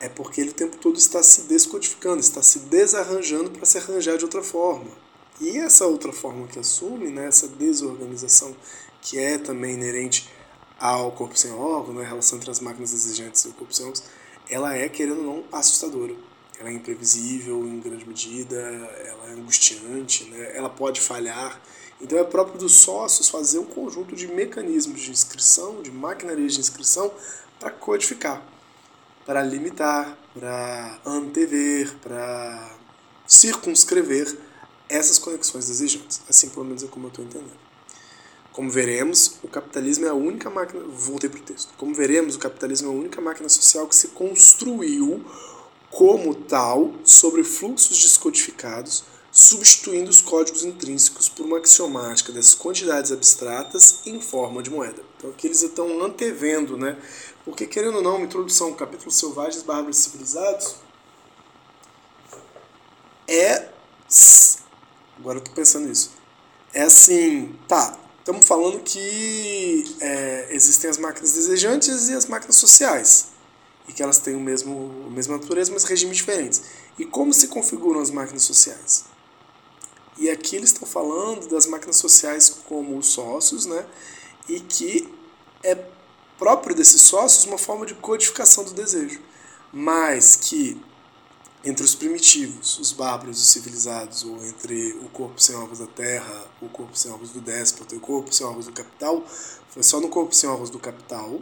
é 0.00 0.08
porque 0.08 0.40
ele 0.40 0.50
o 0.50 0.54
tempo 0.54 0.76
todo 0.78 0.96
está 0.96 1.22
se 1.22 1.42
descodificando, 1.42 2.20
está 2.20 2.42
se 2.42 2.60
desarranjando 2.60 3.50
para 3.50 3.64
se 3.64 3.78
arranjar 3.78 4.16
de 4.16 4.24
outra 4.24 4.42
forma. 4.42 4.90
E 5.40 5.58
essa 5.58 5.86
outra 5.86 6.12
forma 6.12 6.46
que 6.48 6.58
assume, 6.58 7.10
né, 7.10 7.26
essa 7.28 7.46
desorganização 7.46 8.56
que 9.00 9.18
é 9.18 9.38
também 9.38 9.74
inerente 9.74 10.28
ao 10.78 11.12
corpo 11.12 11.38
sem 11.38 11.52
órgão, 11.52 11.94
né, 11.94 12.04
a 12.04 12.08
relação 12.08 12.38
entre 12.38 12.50
as 12.50 12.60
máquinas 12.60 12.92
exigentes 12.92 13.44
e 13.44 13.48
o 13.48 13.52
corpo 13.52 13.72
sem 13.72 13.86
órgãos, 13.86 14.02
ela 14.48 14.74
é, 14.74 14.88
querendo 14.88 15.18
ou 15.18 15.24
não, 15.24 15.44
assustadora 15.52 16.14
ela 16.60 16.68
é 16.68 16.72
imprevisível 16.72 17.66
em 17.66 17.80
grande 17.80 18.06
medida, 18.06 18.56
ela 18.56 19.28
é 19.28 19.32
angustiante, 19.32 20.24
né? 20.24 20.52
ela 20.54 20.68
pode 20.68 21.00
falhar. 21.00 21.58
Então 22.00 22.18
é 22.18 22.24
próprio 22.24 22.58
dos 22.58 22.76
sócios 22.80 23.28
fazer 23.28 23.58
um 23.58 23.64
conjunto 23.64 24.14
de 24.14 24.26
mecanismos 24.26 25.00
de 25.00 25.10
inscrição, 25.10 25.80
de 25.80 25.90
maquinarias 25.90 26.54
de 26.54 26.60
inscrição, 26.60 27.10
para 27.58 27.70
codificar, 27.70 28.42
para 29.24 29.42
limitar, 29.42 30.18
para 30.34 31.00
antever, 31.04 31.94
para 32.02 32.76
circunscrever 33.26 34.36
essas 34.88 35.18
conexões 35.18 35.68
exigentes. 35.70 36.20
Assim, 36.28 36.48
pelo 36.48 36.64
menos 36.64 36.82
é 36.82 36.86
como 36.86 37.06
eu 37.06 37.10
estou 37.10 37.24
entendendo. 37.24 37.70
Como 38.52 38.68
veremos, 38.68 39.38
o 39.42 39.48
capitalismo 39.48 40.06
é 40.06 40.08
a 40.08 40.14
única 40.14 40.50
máquina. 40.50 40.82
Voltei 40.88 41.30
para 41.30 41.38
o 41.38 41.42
texto. 41.42 41.72
Como 41.76 41.94
veremos, 41.94 42.34
o 42.34 42.38
capitalismo 42.38 42.88
é 42.88 42.94
a 42.94 42.98
única 42.98 43.20
máquina 43.20 43.48
social 43.48 43.86
que 43.86 43.94
se 43.94 44.08
construiu 44.08 45.24
como 45.90 46.34
tal 46.34 46.92
sobre 47.04 47.44
fluxos 47.44 48.02
descodificados, 48.02 49.04
substituindo 49.30 50.10
os 50.10 50.20
códigos 50.20 50.64
intrínsecos 50.64 51.28
por 51.28 51.46
uma 51.46 51.58
axiomática 51.58 52.32
das 52.32 52.54
quantidades 52.54 53.12
abstratas 53.12 54.00
em 54.06 54.20
forma 54.20 54.62
de 54.62 54.70
moeda. 54.70 55.02
Então 55.16 55.30
aqui 55.30 55.46
eles 55.46 55.62
estão 55.62 56.02
antevendo, 56.02 56.76
né? 56.76 56.96
Porque 57.44 57.66
querendo 57.66 57.96
ou 57.96 58.02
não, 58.02 58.16
uma 58.16 58.26
introdução, 58.26 58.72
capítulo 58.74 59.10
Selvagens, 59.10 59.62
Bárbaros 59.62 59.98
Civilizados, 59.98 60.76
é. 63.26 63.68
Agora 65.18 65.38
eu 65.38 65.42
tô 65.42 65.52
pensando 65.52 65.86
nisso. 65.88 66.12
É 66.72 66.82
assim, 66.82 67.56
tá, 67.66 67.98
estamos 68.18 68.46
falando 68.46 68.80
que 68.80 69.96
é, 70.00 70.48
existem 70.50 70.88
as 70.88 70.98
máquinas 70.98 71.32
desejantes 71.32 72.08
e 72.08 72.14
as 72.14 72.26
máquinas 72.26 72.56
sociais 72.56 73.30
e 73.90 73.92
que 73.92 74.02
elas 74.02 74.18
têm 74.18 74.36
o 74.36 74.40
mesmo, 74.40 75.04
a 75.08 75.10
mesma 75.10 75.36
natureza, 75.36 75.72
mas 75.72 75.82
regimes 75.84 76.16
diferentes. 76.16 76.62
E 76.96 77.04
como 77.04 77.32
se 77.34 77.48
configuram 77.48 78.00
as 78.00 78.10
máquinas 78.10 78.42
sociais? 78.42 79.04
E 80.16 80.30
aqui 80.30 80.54
eles 80.54 80.70
estão 80.70 80.86
falando 80.86 81.48
das 81.48 81.66
máquinas 81.66 81.96
sociais 81.96 82.50
como 82.68 82.96
os 82.96 83.08
sócios, 83.08 83.66
né? 83.66 83.84
E 84.48 84.60
que 84.60 85.12
é 85.62 85.74
próprio 86.40 86.74
desses 86.74 87.02
sócios 87.02 87.44
uma 87.44 87.58
forma 87.58 87.84
de 87.84 87.94
codificação 87.94 88.64
do 88.64 88.72
desejo, 88.72 89.20
mas 89.70 90.34
que 90.34 90.80
entre 91.62 91.84
os 91.84 91.94
primitivos, 91.94 92.78
os 92.78 92.90
bárbaros, 92.90 93.38
os 93.38 93.48
civilizados, 93.48 94.24
ou 94.24 94.42
entre 94.46 94.94
o 94.94 95.10
corpo 95.10 95.40
sem 95.40 95.54
órgãos 95.54 95.78
da 95.78 95.86
terra, 95.86 96.46
o 96.62 96.68
corpo 96.70 96.96
sem 96.96 97.12
órgãos 97.12 97.30
do 97.30 97.40
déspota 97.42 97.94
e 97.94 97.98
o 97.98 98.00
corpo 98.00 98.34
sem 98.34 98.46
órgãos 98.46 98.64
do 98.64 98.72
capital, 98.72 99.22
foi 99.68 99.82
só 99.82 100.00
no 100.00 100.08
corpo 100.08 100.34
sem 100.34 100.48
órgãos 100.48 100.70
do 100.70 100.78
capital 100.78 101.38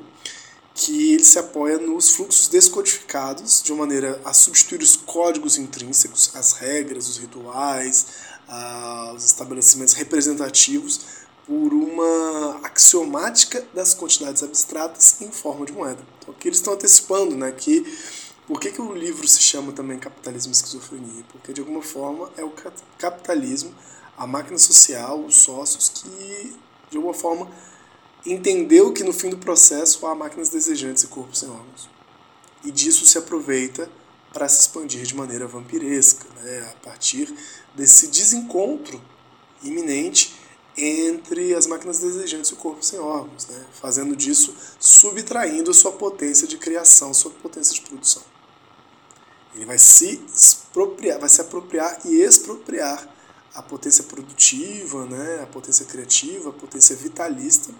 que 0.74 1.12
ele 1.14 1.24
se 1.24 1.38
apoia 1.38 1.78
nos 1.78 2.10
fluxos 2.10 2.46
descodificados 2.46 3.62
de 3.62 3.72
maneira 3.72 4.20
a 4.24 4.32
substituir 4.32 4.80
os 4.80 4.94
códigos 4.94 5.58
intrínsecos, 5.58 6.30
as 6.34 6.52
regras, 6.52 7.08
os 7.08 7.18
rituais, 7.18 8.06
os 9.16 9.24
estabelecimentos 9.24 9.94
representativos 9.94 11.00
por 11.48 11.72
uma 11.72 12.60
axiomática 12.62 13.66
das 13.72 13.94
quantidades 13.94 14.42
abstratas 14.42 15.22
em 15.22 15.32
forma 15.32 15.64
de 15.64 15.72
moeda. 15.72 16.06
Então, 16.18 16.34
aqui 16.34 16.46
eles 16.46 16.58
estão 16.58 16.74
antecipando 16.74 17.34
né, 17.34 17.50
que 17.52 17.86
por 18.46 18.60
que, 18.60 18.70
que 18.70 18.82
o 18.82 18.94
livro 18.94 19.26
se 19.26 19.40
chama 19.40 19.72
também 19.72 19.98
Capitalismo 19.98 20.52
e 20.52 20.54
Esquizofrenia? 20.54 21.24
Porque, 21.32 21.54
de 21.54 21.62
alguma 21.62 21.80
forma, 21.80 22.30
é 22.36 22.44
o 22.44 22.52
capitalismo, 22.98 23.74
a 24.16 24.26
máquina 24.26 24.58
social, 24.58 25.24
os 25.24 25.36
sócios 25.36 25.88
que, 25.88 26.54
de 26.90 26.98
alguma 26.98 27.14
forma, 27.14 27.50
entendeu 28.26 28.92
que 28.92 29.02
no 29.02 29.12
fim 29.12 29.30
do 29.30 29.38
processo 29.38 30.06
há 30.06 30.14
máquinas 30.14 30.50
desejantes 30.50 31.04
e 31.04 31.06
corpos 31.06 31.38
sem 31.38 31.48
órgãos. 31.48 31.88
E 32.62 32.70
disso 32.70 33.06
se 33.06 33.16
aproveita 33.16 33.88
para 34.34 34.48
se 34.48 34.60
expandir 34.60 35.02
de 35.02 35.14
maneira 35.14 35.46
vampiresca, 35.46 36.26
né, 36.42 36.70
a 36.70 36.84
partir 36.84 37.34
desse 37.74 38.08
desencontro 38.08 39.00
iminente 39.62 40.34
entre 40.78 41.54
as 41.54 41.66
máquinas 41.66 41.98
desejantes 41.98 42.50
e 42.50 42.54
o 42.54 42.56
corpo 42.56 42.84
sem 42.84 42.98
órgãos, 42.98 43.46
né? 43.48 43.66
fazendo 43.72 44.14
disso, 44.14 44.54
subtraindo 44.78 45.74
sua 45.74 45.92
potência 45.92 46.46
de 46.46 46.56
criação, 46.56 47.12
sua 47.12 47.30
potência 47.30 47.74
de 47.74 47.80
produção. 47.80 48.22
Ele 49.54 49.66
vai 49.66 49.78
se 49.78 50.22
expropriar, 50.34 51.18
vai 51.18 51.28
se 51.28 51.40
apropriar 51.40 51.98
e 52.04 52.22
expropriar 52.22 53.08
a 53.54 53.62
potência 53.62 54.04
produtiva, 54.04 55.04
né? 55.06 55.40
a 55.42 55.46
potência 55.46 55.84
criativa, 55.84 56.50
a 56.50 56.52
potência 56.52 56.94
vitalista, 56.94 57.74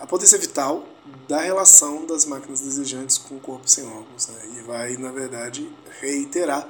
a 0.00 0.06
potência 0.06 0.38
vital 0.38 0.86
da 1.28 1.40
relação 1.40 2.06
das 2.06 2.24
máquinas 2.24 2.60
desejantes 2.60 3.18
com 3.18 3.36
o 3.36 3.40
corpo 3.40 3.68
sem 3.68 3.84
órgãos. 3.86 4.28
Né? 4.28 4.58
E 4.58 4.62
vai, 4.62 4.96
na 4.96 5.12
verdade, 5.12 5.70
reiterar 6.00 6.66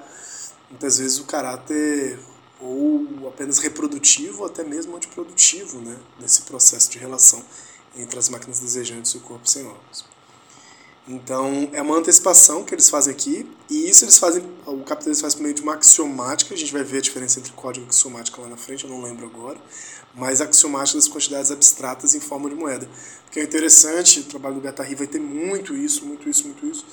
muitas 0.70 0.98
vezes 0.98 1.18
o 1.18 1.24
caráter 1.24 2.18
ou 2.60 3.28
apenas 3.28 3.58
reprodutivo 3.58 4.40
ou 4.40 4.46
até 4.46 4.64
mesmo 4.64 4.96
antiprodutivo 4.96 5.80
né, 5.80 5.96
nesse 6.20 6.42
processo 6.42 6.90
de 6.90 6.98
relação 6.98 7.42
entre 7.96 8.18
as 8.18 8.28
máquinas 8.28 8.58
desejantes 8.58 9.12
e 9.12 9.16
o 9.18 9.20
corpo 9.20 9.48
sem 9.48 9.66
órgãos. 9.66 10.04
Então, 11.08 11.70
é 11.72 11.80
uma 11.80 11.96
antecipação 11.96 12.62
que 12.62 12.74
eles 12.74 12.90
fazem 12.90 13.14
aqui, 13.14 13.50
e 13.70 13.88
isso 13.88 14.04
eles 14.04 14.18
fazem, 14.18 14.44
o 14.66 14.84
capitalismo 14.84 15.22
faz 15.22 15.34
por 15.34 15.42
meio 15.42 15.54
de 15.54 15.62
uma 15.62 15.72
axiomática, 15.72 16.52
a 16.52 16.56
gente 16.56 16.70
vai 16.70 16.84
ver 16.84 16.98
a 16.98 17.00
diferença 17.00 17.38
entre 17.38 17.50
código 17.52 17.86
e 17.86 17.88
axiomática 17.88 18.42
lá 18.42 18.46
na 18.46 18.58
frente, 18.58 18.84
eu 18.84 18.90
não 18.90 19.00
lembro 19.00 19.24
agora, 19.24 19.58
mas 20.14 20.42
axiomática 20.42 20.98
das 20.98 21.08
quantidades 21.08 21.50
abstratas 21.50 22.14
em 22.14 22.20
forma 22.20 22.50
de 22.50 22.54
moeda. 22.54 22.86
Porque 23.24 23.40
é 23.40 23.42
interessante, 23.42 24.20
o 24.20 24.24
trabalho 24.24 24.56
do 24.56 24.60
Guattari 24.60 24.94
vai 24.94 25.06
ter 25.06 25.18
muito 25.18 25.74
isso, 25.74 26.04
muito 26.04 26.28
isso, 26.28 26.44
muito 26.44 26.66
isso. 26.66 26.84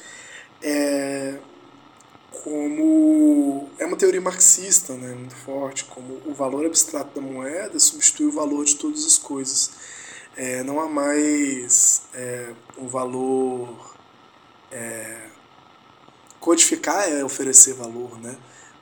É, 0.61 1.37
como 2.43 3.69
é 3.77 3.85
uma 3.85 3.97
teoria 3.97 4.21
marxista, 4.21 4.93
né, 4.93 5.13
muito 5.13 5.35
forte, 5.35 5.85
como 5.85 6.21
o 6.25 6.33
valor 6.33 6.65
abstrato 6.65 7.19
da 7.19 7.21
moeda 7.21 7.79
substitui 7.79 8.27
o 8.27 8.31
valor 8.31 8.65
de 8.65 8.75
todas 8.75 9.05
as 9.05 9.17
coisas. 9.17 9.71
É, 10.35 10.63
não 10.63 10.79
há 10.79 10.87
mais 10.87 12.03
é, 12.13 12.53
um 12.77 12.87
valor 12.87 13.95
é, 14.71 15.29
codificar 16.39 17.09
é 17.09 17.23
oferecer 17.23 17.73
valor, 17.73 18.19
né? 18.19 18.37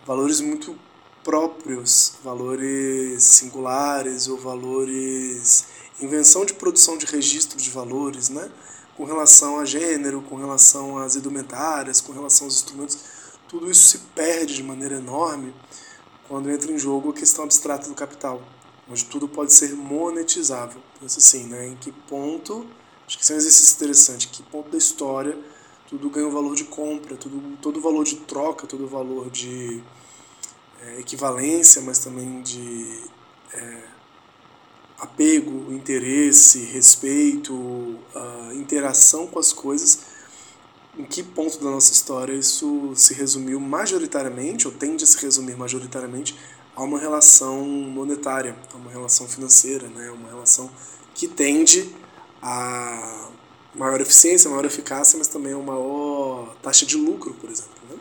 Valores 0.06 0.42
muito 0.42 0.78
próprios, 1.24 2.14
valores 2.24 3.24
singulares 3.24 4.28
ou 4.28 4.38
valores 4.38 5.66
invenção 6.02 6.44
de 6.44 6.54
produção 6.54 6.98
de 6.98 7.06
registro 7.06 7.58
de 7.58 7.70
valores, 7.70 8.30
né? 8.30 8.52
Com 8.98 9.06
relação 9.06 9.60
a 9.60 9.66
gênero, 9.66 10.22
com 10.24 10.36
relação 10.36 10.98
às 10.98 11.16
indumentárias, 11.16 12.02
com 12.02 12.12
relação 12.12 12.48
aos 12.48 12.56
instrumentos 12.56 12.98
tudo 13.54 13.70
isso 13.70 13.88
se 13.88 13.98
perde 14.16 14.56
de 14.56 14.64
maneira 14.64 14.96
enorme 14.96 15.54
quando 16.28 16.50
entra 16.50 16.72
em 16.72 16.80
jogo 16.80 17.12
a 17.12 17.14
questão 17.14 17.44
abstrata 17.44 17.88
do 17.88 17.94
capital, 17.94 18.42
onde 18.90 19.06
tudo 19.06 19.28
pode 19.28 19.54
ser 19.54 19.76
monetizável. 19.76 20.82
Pensa 21.00 21.20
assim, 21.20 21.44
né? 21.44 21.68
Em 21.68 21.76
que 21.76 21.92
ponto, 21.92 22.66
acho 23.06 23.16
que 23.16 23.24
isso 23.24 23.32
é 23.32 23.36
um 23.36 23.38
exercício 23.38 23.76
interessante, 23.76 24.28
que 24.30 24.42
ponto 24.42 24.72
da 24.72 24.78
história 24.80 25.38
tudo 25.88 26.10
ganha 26.10 26.26
um 26.26 26.32
valor 26.32 26.56
de 26.56 26.64
compra, 26.64 27.16
tudo, 27.16 27.56
todo 27.62 27.80
valor 27.80 28.04
de 28.04 28.16
troca, 28.16 28.66
todo 28.66 28.88
valor 28.88 29.30
de 29.30 29.84
é, 30.82 31.00
equivalência, 31.02 31.80
mas 31.84 32.00
também 32.00 32.42
de 32.42 33.04
é, 33.54 33.84
apego, 34.98 35.72
interesse, 35.72 36.66
respeito, 36.66 37.54
uh, 37.54 38.52
interação 38.56 39.28
com 39.28 39.38
as 39.38 39.54
coisas 39.54 40.13
em 40.98 41.06
que 41.06 41.24
ponto 41.24 41.58
da 41.64 41.72
nossa 41.72 41.92
história 41.92 42.34
isso 42.34 42.94
se 42.96 43.14
resumiu 43.14 43.60
majoritariamente, 43.60 44.68
ou 44.68 44.74
tende 44.74 45.04
a 45.04 45.08
se 45.08 45.18
resumir 45.18 45.58
majoritariamente, 45.58 46.38
a 46.76 46.84
uma 46.84 47.00
relação 47.00 47.64
monetária, 47.64 48.56
a 48.74 48.78
uma 48.78 48.92
relação 48.92 49.28
financeira, 49.28 49.88
né? 49.88 50.10
uma 50.12 50.30
relação 50.30 50.70
que 51.14 51.28
tende 51.28 51.94
a 52.42 53.30
maior 53.76 54.02
eficiência, 54.02 54.50
maior 54.50 54.66
eficácia, 54.66 55.18
mas 55.18 55.28
também 55.28 55.54
a 55.54 55.58
uma 55.58 55.74
maior 55.74 56.56
taxa 56.62 56.86
de 56.86 56.98
lucro, 56.98 57.34
por 57.36 57.50
exemplo. 57.50 57.72
Né? 57.90 57.96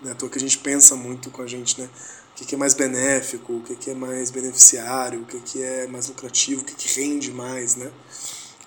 Não 0.00 0.08
é 0.10 0.12
à 0.12 0.14
toa 0.14 0.28
que 0.28 0.38
a 0.38 0.40
gente 0.40 0.58
pensa 0.58 0.96
muito 0.96 1.30
com 1.30 1.42
a 1.42 1.46
gente, 1.46 1.80
né? 1.80 1.88
O 2.32 2.44
que 2.44 2.54
é 2.54 2.58
mais 2.58 2.74
benéfico, 2.74 3.52
o 3.52 3.60
que 3.60 3.90
é 3.90 3.94
mais 3.94 4.30
beneficiário, 4.30 5.20
o 5.20 5.24
que 5.24 5.62
é 5.62 5.86
mais 5.86 6.08
lucrativo, 6.08 6.62
o 6.62 6.64
que 6.64 7.00
rende 7.00 7.30
mais, 7.30 7.76
né? 7.76 7.92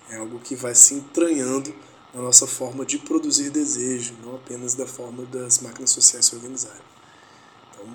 É 0.10 0.18
algo 0.18 0.40
que 0.40 0.56
vai 0.56 0.74
se 0.76 0.94
entranhando 0.94 1.74
na 2.16 2.22
nossa 2.22 2.48
forma 2.48 2.86
de 2.86 2.98
produzir 2.98 3.50
desejo, 3.50 4.16
não 4.24 4.36
apenas 4.36 4.74
da 4.74 4.88
forma 4.88 5.26
das 5.26 5.60
máquinas 5.60 5.90
sociais 5.90 6.26
se 6.26 6.34
organizarem. 6.34 6.82
Então, 7.74 7.86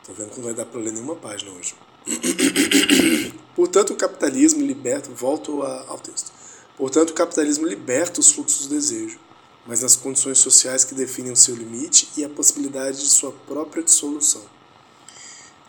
estou 0.00 0.14
vendo 0.14 0.30
que 0.30 0.36
não 0.36 0.44
vai 0.44 0.54
dar 0.54 0.66
para 0.66 0.78
ler 0.78 0.92
nenhuma 0.92 1.16
página 1.16 1.50
hoje. 1.50 1.74
Portanto, 3.56 3.94
o 3.94 3.96
capitalismo 3.96 4.60
liberta, 4.60 5.08
volto 5.10 5.62
ao 5.62 5.98
texto. 5.98 6.30
Portanto, 6.76 7.10
o 7.10 7.14
capitalismo 7.14 7.66
liberta 7.66 8.20
os 8.20 8.30
fluxos 8.30 8.66
do 8.66 8.74
desejo, 8.74 9.18
mas 9.66 9.80
nas 9.80 9.96
condições 9.96 10.36
sociais 10.36 10.84
que 10.84 10.94
definem 10.94 11.32
o 11.32 11.36
seu 11.36 11.56
limite 11.56 12.10
e 12.18 12.24
a 12.24 12.28
possibilidade 12.28 12.98
de 12.98 13.08
sua 13.08 13.32
própria 13.32 13.82
dissolução. 13.82 14.44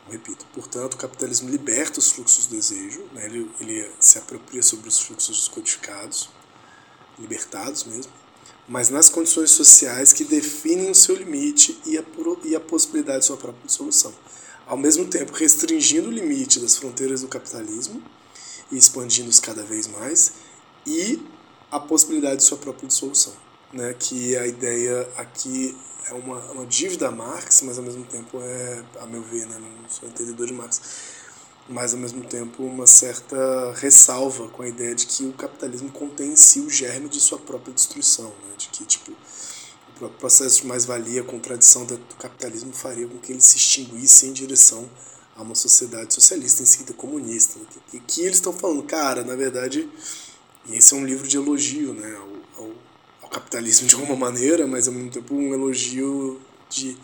Repito, 0.10 0.46
portanto, 0.54 0.96
o 0.96 0.98
capitalismo 0.98 1.50
liberta 1.50 2.00
os 2.00 2.12
fluxos 2.12 2.48
do 2.48 2.56
desejo, 2.58 3.06
né? 3.13 3.26
ele, 3.26 3.50
ele 3.62 3.89
se 4.02 4.17
apropria 4.17 4.62
sobre 4.62 4.89
os 4.89 5.00
fluxos 5.00 5.38
descodificados, 5.38 6.30
libertados 7.19 7.84
mesmo, 7.84 8.12
mas 8.67 8.89
nas 8.89 9.10
condições 9.10 9.52
sociais 9.52 10.13
que 10.13 10.23
definem 10.23 10.89
o 10.89 10.95
seu 10.95 11.15
limite 11.15 11.80
e 11.86 11.97
a, 11.97 12.04
e 12.43 12.56
a 12.56 12.60
possibilidade 12.60 13.19
de 13.19 13.26
sua 13.26 13.38
própria 13.38 13.65
dissolução. 13.65 14.13
Ao 14.65 14.78
mesmo 14.78 15.06
tempo, 15.06 15.34
restringindo 15.34 16.08
o 16.08 16.12
limite 16.12 16.60
das 16.60 16.78
fronteiras 16.78 17.21
do 17.21 17.28
capitalismo 17.28 18.02
e 18.71 18.78
expandindo-os 18.78 19.39
cada 19.39 19.63
vez 19.63 19.88
mais, 19.88 20.34
e 20.86 21.21
a 21.69 21.80
possibilidade 21.80 22.38
de 22.38 22.43
sua 22.43 22.58
própria 22.58 22.88
dissolução. 22.88 23.34
Né? 23.71 23.93
Que 23.93 24.38
a 24.38 24.47
ideia 24.47 25.08
aqui 25.17 25.76
é 26.08 26.13
uma, 26.13 26.39
uma 26.52 26.65
dívida 26.65 27.08
a 27.08 27.12
Marx, 27.12 27.62
mas 27.62 27.78
ao 27.78 27.84
mesmo 27.84 28.04
tempo 28.06 28.39
é, 28.41 28.84
a 28.99 29.06
meu 29.06 29.21
ver, 29.23 29.47
né? 29.47 29.58
não 29.60 29.89
sou 29.89 30.08
entendedor 30.08 30.47
de 30.47 30.54
Marx, 30.54 30.82
mas 31.69 31.93
ao 31.93 31.99
mesmo 31.99 32.23
tempo 32.23 32.63
uma 32.63 32.86
certa 32.86 33.73
ressalva 33.73 34.47
com 34.49 34.63
a 34.63 34.67
ideia 34.67 34.93
de 34.93 35.06
que 35.06 35.23
o 35.26 35.34
capitalismo 35.34 35.89
contém 35.91 36.34
em 36.34 36.36
si 36.36 36.60
o 36.60 36.69
germe 36.69 37.08
de 37.08 37.19
sua 37.19 37.38
própria 37.38 37.73
destruição, 37.73 38.28
né? 38.28 38.56
de 38.58 38.67
que 38.69 38.86
tipo 38.86 39.12
o 40.02 40.10
processo 40.10 40.62
de 40.62 40.67
mais-valia, 40.67 41.21
a 41.21 41.23
contradição 41.23 41.86
do 41.86 41.97
capitalismo 42.19 42.73
faria 42.73 43.08
com 43.08 43.17
que 43.19 43.32
ele 43.32 43.41
se 43.41 43.58
extinguisse 43.58 44.26
em 44.26 44.34
direção 44.34 44.89
a 45.36 45.41
uma 45.41 45.56
sociedade 45.56 46.13
socialista 46.13 46.62
em 46.62 46.65
seguida 46.65 46.93
comunista. 46.93 47.60
Né? 47.60 47.65
E 47.93 47.99
que 47.99 48.21
eles 48.21 48.36
estão 48.38 48.52
falando, 48.52 48.84
cara, 48.84 49.23
na 49.23 49.36
verdade, 49.36 49.89
esse 50.69 50.93
é 50.93 50.97
um 50.97 51.06
livro 51.06 51.28
de 51.28 51.38
elogio 51.38 51.93
né, 51.93 52.15
ao, 52.15 52.63
ao, 52.63 52.71
ao 53.21 53.30
capitalismo 53.30 53.88
de 53.88 53.95
alguma 53.95 54.15
maneira, 54.15 54.67
mas 54.67 54.88
ao 54.88 54.93
mesmo 54.93 55.10
tempo 55.10 55.34
um 55.34 55.54
elogio 55.54 56.39
de 56.69 56.97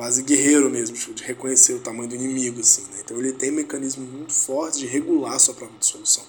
quase 0.00 0.22
guerreiro 0.22 0.70
mesmo, 0.70 0.96
tipo, 0.96 1.12
de 1.12 1.22
reconhecer 1.22 1.74
o 1.74 1.78
tamanho 1.78 2.08
do 2.08 2.14
inimigo, 2.14 2.58
assim, 2.60 2.80
né? 2.90 3.02
Então 3.04 3.18
ele 3.18 3.34
tem 3.34 3.50
mecanismos 3.50 4.08
muito 4.08 4.32
fortes 4.32 4.78
de 4.78 4.86
regular 4.86 5.38
sua 5.38 5.52
própria 5.52 5.78
dissolução. 5.78 6.24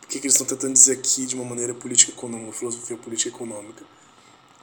Por 0.00 0.08
que, 0.08 0.18
que 0.18 0.26
eles 0.26 0.34
estão 0.34 0.44
tentando 0.44 0.72
dizer 0.72 0.94
aqui 0.94 1.24
de 1.24 1.36
uma 1.36 1.44
maneira 1.44 1.72
política 1.72 2.10
econômica, 2.10 2.50
filosofia 2.50 2.96
política 2.96 3.28
econômica? 3.28 3.84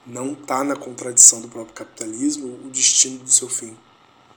Não 0.06 0.34
está 0.34 0.62
na 0.62 0.76
contradição 0.76 1.40
do 1.40 1.48
próprio 1.48 1.74
capitalismo 1.74 2.48
o 2.66 2.70
destino 2.70 3.20
do 3.20 3.32
seu 3.32 3.48
fim. 3.48 3.78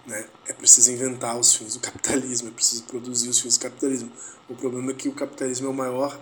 Né? 0.07 0.29
É 0.47 0.53
preciso 0.53 0.93
inventar 0.93 1.37
os 1.37 1.57
fins 1.57 1.75
do 1.75 1.81
capitalismo, 1.81 2.47
é 2.47 2.53
preciso 2.53 2.85
produzir 2.85 3.29
os 3.29 3.41
fins 3.41 3.59
do 3.59 3.61
capitalismo. 3.61 4.13
O 4.49 4.55
problema 4.55 4.93
é 4.93 4.95
que 4.95 5.09
o 5.09 5.13
capitalismo 5.13 5.67
é 5.67 5.71
o 5.71 5.75
maior 5.75 6.17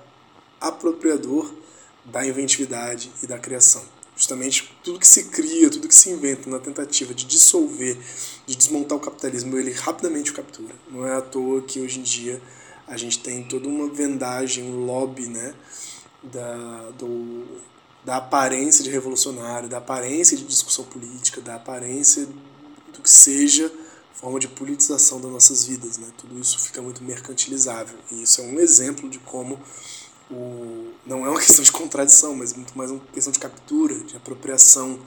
apropriador 0.58 1.54
da 2.02 2.26
inventividade 2.26 3.12
e 3.22 3.26
da 3.26 3.38
criação. 3.38 3.84
Justamente 4.16 4.74
tudo 4.82 4.98
que 4.98 5.06
se 5.06 5.24
cria, 5.24 5.68
tudo 5.68 5.86
que 5.86 5.94
se 5.94 6.08
inventa 6.08 6.48
na 6.48 6.58
tentativa 6.58 7.12
de 7.12 7.26
dissolver, 7.26 7.98
de 8.46 8.56
desmontar 8.56 8.96
o 8.96 9.00
capitalismo, 9.00 9.58
ele 9.58 9.72
rapidamente 9.72 10.30
o 10.30 10.34
captura. 10.34 10.74
Não 10.90 11.06
é 11.06 11.14
à 11.14 11.20
toa 11.20 11.60
que 11.60 11.80
hoje 11.80 12.00
em 12.00 12.02
dia 12.02 12.40
a 12.86 12.96
gente 12.96 13.18
tem 13.18 13.44
toda 13.44 13.68
uma 13.68 13.88
vendagem, 13.88 14.64
um 14.64 14.86
lobby, 14.86 15.26
né, 15.26 15.54
da, 16.22 16.90
do, 16.98 17.44
da 18.04 18.16
aparência 18.16 18.82
de 18.82 18.90
revolucionário, 18.90 19.68
da 19.68 19.78
aparência 19.78 20.36
de 20.36 20.44
discussão 20.44 20.84
política, 20.84 21.40
da 21.40 21.56
aparência 21.56 22.26
do 22.94 23.02
que 23.02 23.10
seja 23.10 23.70
forma 24.16 24.40
de 24.40 24.48
politização 24.48 25.20
das 25.20 25.30
nossas 25.30 25.64
vidas. 25.66 25.98
Né? 25.98 26.08
Tudo 26.16 26.38
isso 26.40 26.58
fica 26.58 26.80
muito 26.80 27.04
mercantilizável. 27.04 27.98
E 28.10 28.22
isso 28.22 28.40
é 28.40 28.44
um 28.44 28.58
exemplo 28.58 29.08
de 29.10 29.18
como 29.18 29.60
o, 30.30 30.92
não 31.06 31.24
é 31.26 31.30
uma 31.30 31.40
questão 31.40 31.64
de 31.64 31.72
contradição, 31.72 32.34
mas 32.34 32.52
muito 32.52 32.76
mais 32.76 32.90
uma 32.90 33.00
questão 33.12 33.32
de 33.32 33.38
captura, 33.38 33.94
de 33.94 34.16
apropriação 34.16 34.98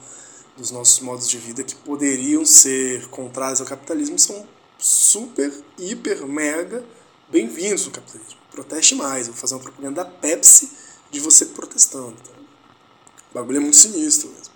dos 0.56 0.70
nossos 0.70 1.00
modos 1.00 1.28
de 1.28 1.38
vida 1.38 1.62
que 1.62 1.74
poderiam 1.74 2.44
ser 2.44 3.06
contrários 3.08 3.60
ao 3.60 3.66
capitalismo 3.66 4.18
são 4.18 4.46
super, 4.78 5.52
hiper, 5.78 6.26
mega 6.26 6.84
bem-vindos 7.28 7.86
no 7.86 7.92
capitalismo. 7.92 8.38
Proteste 8.50 8.94
mais, 8.94 9.28
vou 9.28 9.36
fazer 9.36 9.54
uma 9.54 9.62
propaganda 9.62 10.02
da 10.02 10.10
Pepsi 10.10 10.70
de 11.10 11.20
você 11.20 11.46
protestando. 11.46 12.16
Tá? 12.16 12.32
O 13.30 13.34
bagulho 13.34 13.58
é 13.58 13.60
muito 13.60 13.76
sinistro 13.76 14.28
mesmo. 14.30 14.52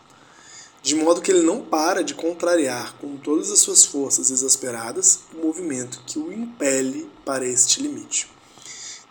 De 0.82 0.94
modo 0.96 1.22
que 1.22 1.30
ele 1.30 1.42
não 1.42 1.62
para 1.62 2.02
de 2.02 2.14
contrariar 2.14 2.94
com 2.98 3.16
todas 3.16 3.50
as 3.50 3.60
suas 3.60 3.84
forças 3.84 4.30
exasperadas 4.30 5.20
o 5.32 5.38
movimento 5.38 6.02
que 6.06 6.18
o 6.18 6.32
impele 6.32 7.08
para 7.24 7.46
este 7.46 7.80
limite. 7.80 8.33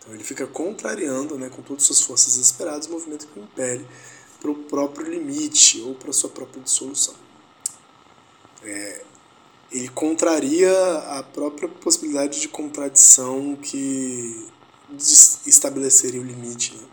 Então 0.04 0.14
ele 0.14 0.22
fica 0.22 0.46
contrariando 0.46 1.38
né, 1.38 1.48
com 1.48 1.62
todas 1.62 1.82
as 1.82 1.86
suas 1.86 2.02
forças 2.02 2.36
exasperadas 2.36 2.86
o 2.86 2.90
movimento 2.90 3.26
que 3.26 3.38
o 3.40 3.42
impele 3.42 3.86
para 4.38 4.50
o 4.50 4.54
próprio 4.54 5.10
limite 5.10 5.80
ou 5.80 5.94
para 5.94 6.10
a 6.10 6.12
sua 6.12 6.28
própria 6.28 6.62
dissolução. 6.62 7.14
É, 8.62 9.02
ele 9.72 9.88
contraria 9.88 10.70
a 11.18 11.22
própria 11.22 11.66
possibilidade 11.68 12.40
de 12.40 12.48
contradição 12.48 13.56
que 13.56 14.46
estabeleceria 15.46 16.20
o 16.20 16.24
limite. 16.24 16.74
Né? 16.74 16.86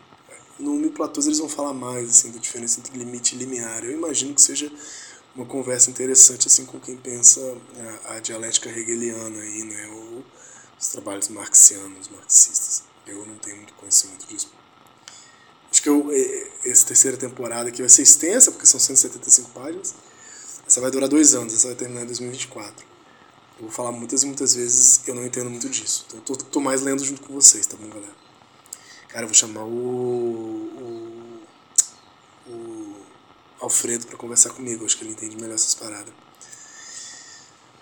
No 0.60 0.76
Mil 0.76 0.92
Platôs 0.92 1.26
eles 1.28 1.40
vão 1.40 1.50
falar 1.50 1.74
mais 1.74 2.10
assim, 2.10 2.32
da 2.32 2.40
diferença 2.40 2.80
entre 2.80 2.98
limite 2.98 3.36
e 3.36 3.38
limiar. 3.38 3.84
Eu 3.84 3.92
imagino 3.92 4.34
que 4.34 4.42
seja 4.42 4.72
uma 5.36 5.46
conversa 5.46 5.90
interessante 5.90 6.48
assim 6.48 6.66
com 6.66 6.80
quem 6.80 6.96
pensa 6.96 7.42
a, 8.06 8.16
a 8.16 8.20
dialética 8.22 8.70
hegeliana 8.70 9.42
aí, 9.42 9.64
né? 9.64 9.88
ou 9.88 10.24
os 10.80 10.88
trabalhos 10.88 11.28
marxianos, 11.28 12.08
marxistas. 12.08 12.91
Eu 13.12 13.26
não 13.26 13.36
tenho 13.36 13.58
muito 13.58 13.74
conhecimento 13.74 14.28
disso. 14.28 14.52
Acho 15.72 15.82
que 15.82 15.90
eu, 15.90 16.10
essa 16.66 16.86
terceira 16.88 17.16
temporada 17.16 17.70
aqui 17.70 17.82
vai 17.82 17.90
ser 17.90 18.02
extensa, 18.02 18.52
porque 18.52 18.66
são 18.66 18.80
175 18.80 19.52
páginas. 19.52 19.96
Essa 20.68 20.82
vai 20.82 20.92
durar 20.92 21.08
dois 21.08 21.34
anos, 21.34 21.54
essa 21.54 21.68
vai 21.68 21.76
terminar 21.76 22.04
em 22.04 22.08
2024. 22.08 22.86
Eu 23.58 23.64
vou 23.64 23.72
falar 23.72 23.92
muitas 23.92 24.24
e 24.24 24.26
muitas 24.26 24.56
vezes, 24.56 25.08
eu 25.08 25.16
não 25.16 25.26
entendo 25.26 25.50
muito 25.50 25.70
disso. 25.70 26.06
Então 26.08 26.20
eu 26.20 26.24
tô, 26.24 26.36
tô 26.36 26.60
mais 26.60 26.82
lendo 26.82 27.04
junto 27.04 27.22
com 27.22 27.34
vocês, 27.34 27.66
tá 27.66 27.78
bom, 27.78 27.88
galera? 27.88 28.16
Cara, 29.08 29.24
eu 29.24 29.28
vou 29.28 29.36
chamar 29.36 29.64
o, 29.64 29.68
o, 32.48 32.54
o 32.54 32.96
Alfredo 33.60 34.08
para 34.08 34.18
conversar 34.18 34.52
comigo. 34.52 34.86
Acho 34.86 34.98
que 34.98 35.04
ele 35.04 35.12
entende 35.12 35.36
melhor 35.36 35.56
essas 35.56 35.76
paradas. 35.76 36.14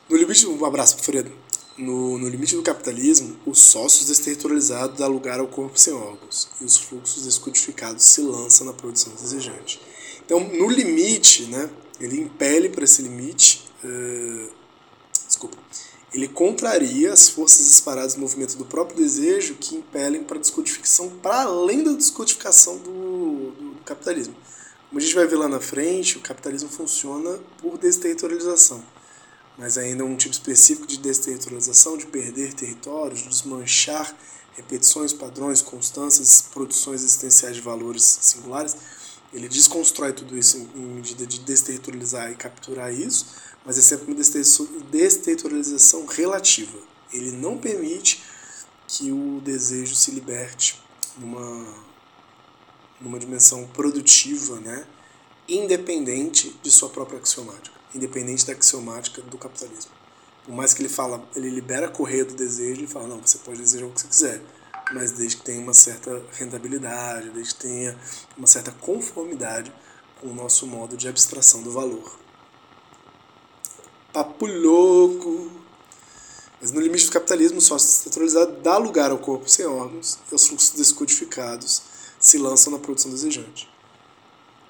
No 0.09 0.17
limite, 0.17 0.47
um 0.47 0.65
abraço 0.65 0.95
pro 0.95 1.05
Fredo. 1.05 1.31
No, 1.77 2.17
no 2.17 2.27
limite 2.27 2.55
do 2.55 2.61
capitalismo, 2.61 3.37
os 3.45 3.59
sócios 3.59 4.07
desterritorializados 4.07 4.97
dão 4.97 5.07
lugar 5.07 5.39
ao 5.39 5.47
corpo 5.47 5.79
sem 5.79 5.93
órgãos 5.93 6.49
e 6.59 6.65
os 6.65 6.77
fluxos 6.77 7.23
descodificados 7.23 8.03
se 8.03 8.21
lançam 8.21 8.67
na 8.67 8.73
produção 8.73 9.13
desejante. 9.13 9.79
Então, 10.25 10.39
no 10.39 10.67
limite, 10.67 11.43
né, 11.43 11.69
ele 12.01 12.19
impele 12.19 12.69
para 12.69 12.83
esse 12.83 13.01
limite. 13.01 13.69
Uh, 13.83 14.49
desculpa 15.25 15.57
ele 16.13 16.27
contraria 16.27 17.13
as 17.13 17.29
forças 17.29 17.67
disparadas 17.67 18.15
no 18.15 18.21
movimento 18.21 18.57
do 18.57 18.65
próprio 18.65 18.97
desejo 18.97 19.55
que 19.55 19.75
impelem 19.75 20.23
para 20.23 20.37
a 20.37 20.39
descodificação, 20.39 21.09
para 21.21 21.43
além 21.43 21.83
da 21.83 21.91
descodificação 21.91 22.77
do, 22.77 23.51
do, 23.51 23.73
do, 23.73 23.83
capitalismo. 23.85 24.35
Como 24.89 24.99
a 24.99 25.01
gente 25.03 25.13
vai 25.13 25.27
ver 25.27 25.35
lá 25.35 25.47
na 25.47 25.59
frente, 25.59 26.17
o 26.17 26.21
capitalismo 26.21 26.69
funciona 26.69 27.39
por 27.61 27.77
desterritorialização, 27.77 28.83
mas 29.59 29.77
ainda 29.77 30.05
um 30.05 30.15
tipo 30.15 30.33
específico 30.33 30.87
de 30.87 30.97
desterritorialização, 30.97 31.97
de 31.97 32.05
perder 32.05 32.53
territórios, 32.53 33.19
de 33.19 33.27
desmanchar 33.27 34.15
repetições, 34.55 35.11
padrões, 35.11 35.61
constâncias, 35.61 36.41
produções 36.41 37.03
existenciais 37.03 37.57
de 37.57 37.61
valores 37.61 38.03
singulares. 38.21 38.77
Ele 39.33 39.49
desconstrói 39.49 40.13
tudo 40.13 40.37
isso 40.37 40.57
em 40.75 40.79
medida 40.79 41.27
de 41.27 41.39
desterritorializar 41.41 42.31
e 42.31 42.35
capturar 42.35 42.93
isso, 42.93 43.27
mas 43.65 43.77
é 43.77 43.81
sempre 43.81 44.05
uma 44.11 44.15
desterritorialização 44.89 46.05
relativa. 46.05 46.79
Ele 47.11 47.31
não 47.33 47.57
permite 47.57 48.23
que 48.87 49.11
o 49.11 49.41
desejo 49.43 49.93
se 49.93 50.09
liberte 50.11 50.81
numa, 51.17 51.75
numa 52.99 53.19
dimensão 53.19 53.67
produtiva, 53.67 54.59
né, 54.61 54.87
independente 55.47 56.55
de 56.63 56.71
sua 56.71 56.89
própria 56.89 57.19
axiomática, 57.19 57.78
independente 57.93 58.45
da 58.45 58.53
axiomática 58.53 59.21
do 59.21 59.37
capitalismo. 59.37 59.91
Por 60.45 60.53
mais 60.53 60.73
que 60.73 60.81
ele 60.81 60.89
fala, 60.89 61.23
ele 61.35 61.49
libera 61.49 61.87
a 61.87 61.91
correia 61.91 62.25
do 62.25 62.33
desejo, 62.33 62.81
ele 62.81 62.87
fala, 62.87 63.07
não, 63.07 63.19
você 63.19 63.37
pode 63.39 63.59
desejar 63.59 63.85
o 63.85 63.91
que 63.91 64.01
você 64.01 64.07
quiser, 64.07 64.41
mas 64.91 65.11
desde 65.11 65.37
que 65.37 65.43
tenha 65.43 65.61
uma 65.61 65.73
certa 65.73 66.23
rentabilidade, 66.33 67.29
desde 67.29 67.53
que 67.53 67.61
tenha 67.61 67.97
uma 68.37 68.47
certa 68.47 68.71
conformidade 68.71 69.71
com 70.19 70.27
o 70.27 70.33
nosso 70.33 70.65
modo 70.65 70.97
de 70.97 71.07
abstração 71.07 71.61
do 71.61 71.71
valor. 71.71 72.17
Papo 74.11 74.45
louco! 74.47 75.51
Mas 76.59 76.71
no 76.71 76.81
limite 76.81 77.05
do 77.05 77.11
capitalismo, 77.11 77.61
sócio 77.61 77.87
descentralizado 77.87 78.57
dá 78.61 78.77
lugar 78.77 79.11
ao 79.11 79.17
corpo 79.17 79.47
sem 79.49 79.65
órgãos 79.65 80.17
e 80.29 80.35
os 80.35 80.47
fluxos 80.47 80.71
descodificados 80.71 81.83
se 82.19 82.37
lançam 82.37 82.73
na 82.73 82.79
produção 82.79 83.11
desejante. 83.11 83.69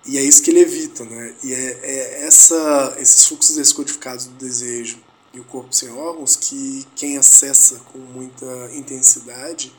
E 0.05 0.17
é 0.17 0.23
isso 0.23 0.41
que 0.41 0.49
ele 0.49 0.61
evita, 0.61 1.03
né? 1.03 1.35
E 1.43 1.53
é, 1.53 1.79
é 1.81 2.25
essa, 2.25 2.95
esses 2.99 3.25
fluxos 3.27 3.55
descodificados 3.55 4.25
do 4.25 4.35
desejo 4.35 4.99
e 5.33 5.39
o 5.39 5.43
corpo 5.43 5.73
sem 5.73 5.89
órgãos 5.91 6.35
que 6.35 6.87
quem 6.95 7.17
acessa 7.17 7.79
com 7.91 7.99
muita 7.99 8.45
intensidade 8.73 9.73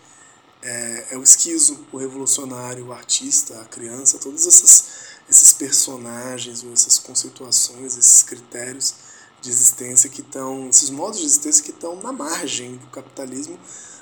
é, 0.63 1.07
é 1.11 1.17
o 1.17 1.23
esquizo, 1.23 1.87
o 1.91 1.97
revolucionário, 1.97 2.87
o 2.87 2.93
artista, 2.93 3.61
a 3.61 3.65
criança, 3.65 4.19
todos 4.19 4.47
esses, 4.47 4.85
esses 5.29 5.53
personagens, 5.53 6.63
ou 6.63 6.73
essas 6.73 6.99
conceituações, 6.99 7.97
esses 7.97 8.23
critérios 8.23 8.95
de 9.41 9.49
existência 9.49 10.11
que 10.11 10.21
estão, 10.21 10.69
esses 10.69 10.91
modos 10.91 11.19
de 11.19 11.25
existência 11.25 11.65
que 11.65 11.71
estão 11.71 11.97
na 11.97 12.13
margem 12.13 12.77
do 12.77 12.87
capitalismo, 12.89 13.59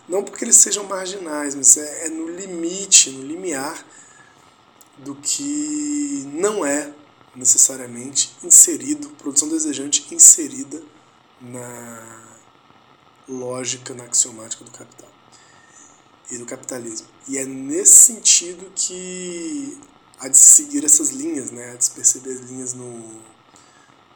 não 0.08 0.24
porque 0.24 0.44
eles 0.44 0.56
sejam 0.56 0.84
marginais, 0.84 1.54
mas 1.54 1.76
é, 1.76 2.06
é 2.06 2.08
no 2.08 2.28
limite, 2.28 3.10
no 3.10 3.22
limiar 3.22 3.86
do 5.04 5.14
que 5.14 6.28
não 6.32 6.64
é 6.64 6.92
necessariamente 7.34 8.34
inserido, 8.42 9.08
produção 9.10 9.48
desejante 9.48 10.12
inserida 10.12 10.82
na 11.40 12.38
lógica, 13.28 13.94
na 13.94 14.04
axiomática 14.04 14.64
do 14.64 14.70
capital 14.70 15.10
e 16.30 16.38
do 16.38 16.46
capitalismo. 16.46 17.06
E 17.28 17.38
é 17.38 17.44
nesse 17.44 18.12
sentido 18.12 18.70
que 18.74 19.78
há 20.18 20.28
de 20.28 20.36
seguir 20.36 20.84
essas 20.84 21.10
linhas, 21.10 21.50
né? 21.50 21.72
há 21.72 21.76
de 21.76 21.84
se 21.84 21.90
perceber 21.92 22.32
as 22.32 22.40
linhas 22.40 22.74
no, 22.74 23.22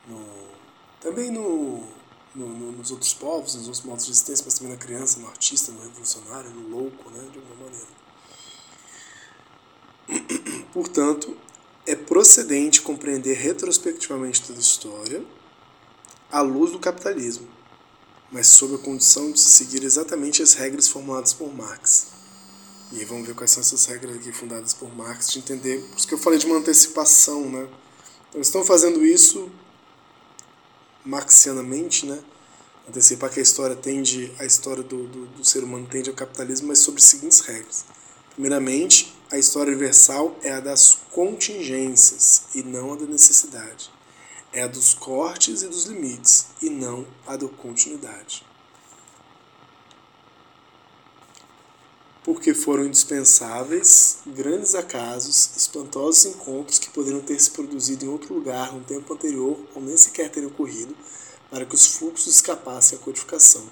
no 0.08 0.52
também 1.00 1.30
no, 1.30 1.84
no, 2.34 2.48
no, 2.48 2.72
nos 2.72 2.90
outros 2.90 3.12
povos, 3.14 3.54
nos 3.54 3.66
outros 3.66 3.84
modos 3.84 4.04
de 4.04 4.12
existência, 4.12 4.44
mas 4.44 4.54
também 4.54 4.72
na 4.72 4.78
criança, 4.78 5.18
no 5.18 5.26
artista, 5.26 5.72
no 5.72 5.80
revolucionário, 5.80 6.50
no 6.50 6.68
louco, 6.68 7.10
né, 7.10 7.28
de 7.30 7.38
alguma 7.38 7.64
maneira. 7.64 8.01
Portanto, 10.72 11.36
é 11.86 11.94
procedente 11.94 12.80
compreender 12.80 13.36
retrospectivamente 13.36 14.42
toda 14.42 14.58
a 14.58 14.62
história 14.62 15.24
à 16.30 16.40
luz 16.40 16.72
do 16.72 16.78
capitalismo, 16.78 17.46
mas 18.30 18.46
sob 18.46 18.76
a 18.76 18.78
condição 18.78 19.30
de 19.30 19.38
seguir 19.38 19.84
exatamente 19.84 20.42
as 20.42 20.54
regras 20.54 20.88
formuladas 20.88 21.32
por 21.32 21.52
Marx. 21.54 22.06
E 22.92 23.00
aí 23.00 23.04
vamos 23.04 23.26
ver 23.26 23.34
quais 23.34 23.50
são 23.50 23.62
essas 23.62 23.84
regras 23.86 24.16
aqui 24.16 24.32
fundadas 24.32 24.74
por 24.74 24.94
Marx, 24.94 25.30
de 25.30 25.38
entender, 25.38 25.80
por 25.88 25.98
isso 25.98 26.08
que 26.08 26.14
eu 26.14 26.18
falei 26.18 26.38
de 26.38 26.46
uma 26.46 26.56
antecipação, 26.56 27.48
né? 27.48 27.68
Então, 28.28 28.40
estão 28.40 28.64
fazendo 28.64 29.04
isso 29.04 29.50
marxianamente, 31.04 32.06
né? 32.06 32.22
Antecipar 32.88 33.30
que 33.30 33.40
a 33.40 33.42
história 33.42 33.76
tende, 33.76 34.32
a 34.38 34.44
história 34.44 34.82
do, 34.82 35.06
do, 35.06 35.26
do 35.26 35.44
ser 35.44 35.64
humano 35.64 35.86
tende 35.86 36.10
ao 36.10 36.16
capitalismo, 36.16 36.68
mas 36.68 36.78
sobre 36.78 37.00
as 37.00 37.06
seguintes 37.06 37.40
regras. 37.40 37.84
Primeiramente, 38.34 39.14
a 39.32 39.38
história 39.38 39.72
universal 39.72 40.36
é 40.42 40.52
a 40.52 40.60
das 40.60 40.98
contingências 41.10 42.42
e 42.54 42.62
não 42.62 42.92
a 42.92 42.96
da 42.96 43.06
necessidade. 43.06 43.90
É 44.52 44.62
a 44.62 44.66
dos 44.66 44.92
cortes 44.92 45.62
e 45.62 45.68
dos 45.68 45.86
limites 45.86 46.48
e 46.60 46.68
não 46.68 47.06
a 47.26 47.34
da 47.34 47.48
continuidade. 47.48 48.44
porque 52.24 52.54
foram 52.54 52.84
indispensáveis 52.84 54.18
grandes 54.24 54.76
acasos, 54.76 55.56
espantosos 55.56 56.24
encontros 56.26 56.78
que 56.78 56.88
poderiam 56.90 57.20
ter 57.20 57.40
se 57.40 57.50
produzido 57.50 58.04
em 58.04 58.08
outro 58.08 58.32
lugar 58.32 58.72
no 58.72 58.80
tempo 58.84 59.12
anterior 59.12 59.58
ou 59.74 59.82
nem 59.82 59.96
sequer 59.96 60.30
teriam 60.30 60.48
ocorrido, 60.48 60.96
para 61.50 61.66
que 61.66 61.74
os 61.74 61.96
fluxos 61.96 62.32
escapassem 62.32 62.96
à 62.96 63.00
codificação 63.00 63.68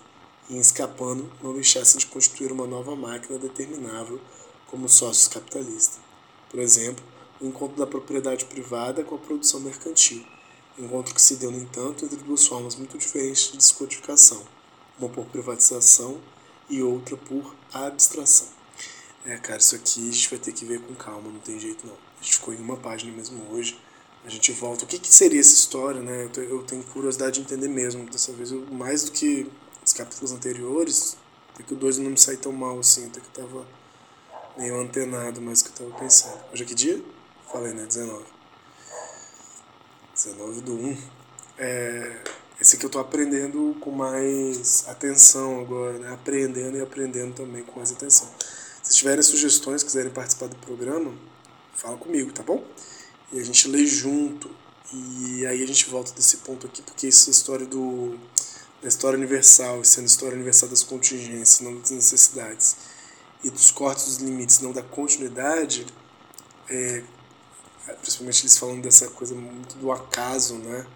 e, 0.48 0.58
escapando, 0.58 1.30
não 1.40 1.54
deixassem 1.54 2.00
de 2.00 2.06
constituir 2.06 2.50
uma 2.50 2.66
nova 2.66 2.96
máquina 2.96 3.38
determinável 3.38 4.20
como 4.70 4.88
sócios 4.88 5.28
capitalistas. 5.28 5.98
Por 6.48 6.60
exemplo, 6.60 7.04
o 7.40 7.46
encontro 7.46 7.76
da 7.76 7.86
propriedade 7.86 8.44
privada 8.44 9.02
com 9.02 9.14
a 9.14 9.18
produção 9.18 9.60
mercantil, 9.60 10.24
encontro 10.78 11.14
que 11.14 11.20
se 11.20 11.36
deu, 11.36 11.50
no 11.50 11.58
entanto, 11.58 12.04
entre 12.04 12.16
duas 12.18 12.46
formas 12.46 12.76
muito 12.76 12.96
diferentes 12.96 13.50
de 13.50 13.58
descodificação, 13.58 14.42
uma 14.98 15.08
por 15.08 15.26
privatização 15.26 16.20
e 16.68 16.82
outra 16.82 17.16
por 17.16 17.54
abstração. 17.72 18.48
É, 19.24 19.36
cara, 19.36 19.58
isso 19.58 19.74
aqui 19.74 20.08
a 20.08 20.12
gente 20.12 20.30
vai 20.30 20.38
ter 20.38 20.52
que 20.52 20.64
ver 20.64 20.80
com 20.80 20.94
calma, 20.94 21.30
não 21.30 21.40
tem 21.40 21.58
jeito 21.58 21.86
não. 21.86 21.94
A 21.94 22.22
gente 22.22 22.36
ficou 22.36 22.54
em 22.54 22.58
uma 22.58 22.76
página 22.76 23.12
mesmo 23.12 23.42
hoje, 23.52 23.78
a 24.24 24.28
gente 24.28 24.52
volta. 24.52 24.84
O 24.84 24.86
que, 24.86 24.98
que 24.98 25.12
seria 25.12 25.40
essa 25.40 25.52
história, 25.52 26.00
né? 26.00 26.28
Eu 26.36 26.62
tenho 26.62 26.82
curiosidade 26.84 27.34
de 27.34 27.40
entender 27.40 27.68
mesmo. 27.68 28.04
Dessa 28.04 28.32
vez, 28.32 28.52
eu, 28.52 28.66
mais 28.70 29.04
do 29.04 29.12
que 29.12 29.50
os 29.84 29.92
capítulos 29.92 30.32
anteriores, 30.32 31.16
até 31.54 31.62
que 31.62 31.74
o 31.74 31.76
2 31.76 31.98
não 31.98 32.10
me 32.10 32.18
sai 32.18 32.36
tão 32.36 32.52
mal 32.52 32.78
assim, 32.78 33.06
até 33.06 33.20
que 33.20 33.26
eu 33.26 33.46
tava 33.46 33.66
meio 34.60 34.78
antenado 34.78 35.40
mais 35.40 35.62
que 35.62 35.70
eu 35.70 35.88
tava 35.88 35.98
pensando. 35.98 36.38
Hoje 36.52 36.64
é 36.64 36.66
que 36.66 36.74
dia? 36.74 37.02
Falei, 37.50 37.72
né? 37.72 37.86
19. 37.86 38.22
19 40.14 40.60
do 40.60 40.74
1. 40.74 40.98
É, 41.56 42.22
esse 42.60 42.76
aqui 42.76 42.84
eu 42.84 42.90
tô 42.90 42.98
aprendendo 42.98 43.74
com 43.80 43.90
mais 43.90 44.86
atenção 44.86 45.60
agora, 45.60 45.98
né? 45.98 46.12
Aprendendo 46.12 46.76
e 46.76 46.80
aprendendo 46.82 47.34
também 47.36 47.62
com 47.62 47.76
mais 47.76 47.90
atenção. 47.90 48.28
Se 48.82 48.94
tiverem 48.94 49.22
sugestões, 49.22 49.82
quiserem 49.82 50.10
participar 50.10 50.48
do 50.48 50.56
programa, 50.56 51.10
fala 51.74 51.96
comigo, 51.96 52.30
tá 52.30 52.42
bom? 52.42 52.62
E 53.32 53.40
a 53.40 53.42
gente 53.42 53.66
lê 53.66 53.86
junto. 53.86 54.50
E 54.92 55.46
aí 55.46 55.62
a 55.62 55.66
gente 55.66 55.88
volta 55.88 56.12
desse 56.12 56.38
ponto 56.38 56.66
aqui, 56.66 56.82
porque 56.82 57.06
essa 57.06 57.30
história 57.30 57.64
do 57.64 58.18
da 58.82 58.88
história 58.88 59.16
universal, 59.16 59.84
sendo 59.84 60.06
história 60.06 60.34
universal 60.34 60.68
das 60.68 60.82
contingências, 60.82 61.60
não 61.60 61.78
das 61.78 61.90
necessidades, 61.90 62.76
e 63.42 63.50
dos 63.50 63.70
cortes 63.70 64.04
dos 64.04 64.16
limites, 64.18 64.60
não 64.60 64.72
da 64.72 64.82
continuidade, 64.82 65.86
é, 66.68 67.02
principalmente 68.00 68.42
eles 68.42 68.56
falando 68.56 68.82
dessa 68.82 69.08
coisa 69.08 69.34
muito 69.34 69.76
do 69.76 69.90
acaso, 69.90 70.54
né? 70.54 70.86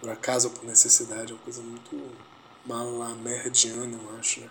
Por 0.00 0.10
acaso 0.10 0.48
ou 0.48 0.54
por 0.54 0.64
necessidade, 0.64 1.32
é 1.32 1.34
uma 1.34 1.42
coisa 1.42 1.62
muito 1.62 2.00
malamerdiana, 2.64 3.98
eu 3.98 4.18
acho, 4.18 4.40
né? 4.40 4.50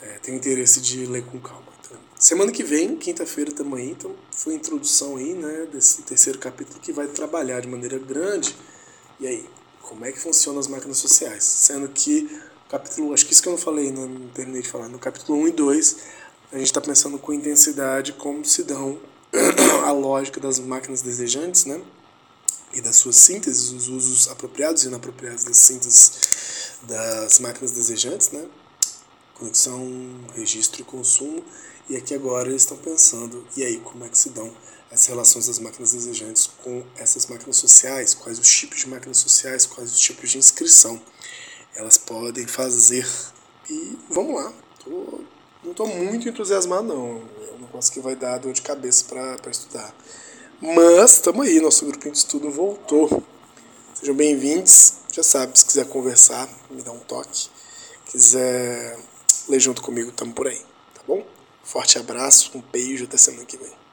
É, 0.00 0.18
tenho 0.20 0.36
interesse 0.36 0.80
de 0.80 1.06
ler 1.06 1.24
com 1.24 1.40
calma. 1.40 1.66
Então, 1.80 1.98
semana 2.16 2.52
que 2.52 2.62
vem, 2.62 2.96
quinta-feira 2.96 3.50
também, 3.50 3.90
então 3.90 4.14
foi 4.30 4.52
a 4.52 4.56
introdução 4.56 5.16
aí, 5.16 5.32
né, 5.34 5.66
desse 5.72 6.02
terceiro 6.02 6.38
capítulo 6.38 6.78
que 6.80 6.92
vai 6.92 7.08
trabalhar 7.08 7.60
de 7.60 7.66
maneira 7.66 7.98
grande. 7.98 8.54
E 9.18 9.26
aí, 9.26 9.50
como 9.82 10.04
é 10.04 10.12
que 10.12 10.20
funcionam 10.20 10.60
as 10.60 10.68
máquinas 10.68 10.98
sociais? 10.98 11.42
Sendo 11.42 11.88
que 11.88 12.40
capítulo, 12.68 13.14
acho 13.14 13.24
que 13.26 13.32
isso 13.32 13.42
que 13.42 13.48
eu 13.48 13.52
não 13.52 13.58
falei, 13.58 13.90
não, 13.90 14.06
não 14.06 14.28
terminei 14.28 14.62
de 14.62 14.68
falar, 14.68 14.88
no 14.88 14.98
capítulo 14.98 15.38
1 15.40 15.48
e 15.48 15.52
2, 15.52 15.96
a 16.52 16.56
gente 16.58 16.66
está 16.66 16.80
pensando 16.80 17.18
com 17.18 17.32
intensidade 17.32 18.12
como 18.12 18.44
se 18.44 18.62
dão 18.62 18.98
a 19.84 19.92
lógica 19.92 20.40
das 20.40 20.58
máquinas 20.58 21.02
desejantes, 21.02 21.64
né? 21.64 21.80
E 22.72 22.80
das 22.82 22.96
suas 22.96 23.16
sínteses, 23.16 23.70
os 23.70 23.88
usos 23.88 24.28
apropriados 24.28 24.84
e 24.84 24.88
inapropriados 24.88 25.44
das 25.44 25.56
sínteses 25.56 26.72
das 26.82 27.38
máquinas 27.40 27.72
desejantes, 27.72 28.30
né? 28.30 28.46
Conexão, 29.34 29.86
registro 30.34 30.82
e 30.82 30.84
consumo. 30.84 31.42
E 31.88 31.96
aqui 31.96 32.14
agora 32.14 32.48
eles 32.48 32.62
estão 32.62 32.76
pensando, 32.76 33.46
e 33.56 33.64
aí, 33.64 33.78
como 33.80 34.04
é 34.04 34.08
que 34.08 34.18
se 34.18 34.28
dão 34.30 34.54
essas 34.90 35.06
relações 35.06 35.46
das 35.46 35.58
máquinas 35.58 35.92
desejantes 35.92 36.50
com 36.62 36.84
essas 36.96 37.26
máquinas 37.26 37.56
sociais? 37.56 38.14
Quais 38.14 38.38
os 38.38 38.48
tipos 38.48 38.80
de 38.80 38.88
máquinas 38.88 39.18
sociais? 39.18 39.64
Quais 39.64 39.92
os 39.92 39.98
tipos 39.98 40.30
de 40.30 40.36
inscrição 40.36 41.00
elas 41.78 41.96
podem 41.96 42.46
fazer? 42.46 43.06
E 43.70 43.96
vamos 44.10 44.34
lá. 44.34 44.52
Tô, 44.84 45.20
não 45.62 45.70
estou 45.70 45.86
muito 45.86 46.28
entusiasmado, 46.28 46.82
não. 46.82 47.22
É 47.40 47.54
um 47.54 47.60
negócio 47.60 47.92
que 47.92 48.00
vai 48.00 48.16
dar 48.16 48.38
dor 48.38 48.52
de 48.52 48.62
cabeça 48.62 49.04
para 49.04 49.50
estudar. 49.50 49.94
Mas 50.60 51.12
estamos 51.12 51.46
aí, 51.46 51.60
nosso 51.60 51.86
grupinho 51.86 52.12
de 52.12 52.18
estudo 52.18 52.50
voltou. 52.50 53.22
Sejam 53.94 54.14
bem-vindos. 54.14 54.94
Já 55.12 55.22
sabe, 55.22 55.56
se 55.56 55.64
quiser 55.64 55.88
conversar, 55.88 56.48
me 56.68 56.82
dá 56.82 56.90
um 56.90 56.98
toque. 56.98 57.48
Quiser 58.06 58.98
ler 59.48 59.60
junto 59.60 59.80
comigo, 59.80 60.10
estamos 60.10 60.34
por 60.34 60.48
aí, 60.48 60.60
tá 60.94 61.02
bom? 61.06 61.24
Forte 61.62 61.98
abraço, 61.98 62.50
um 62.56 62.62
beijo, 62.72 63.04
até 63.04 63.16
semana 63.16 63.44
que 63.44 63.56
vem. 63.56 63.87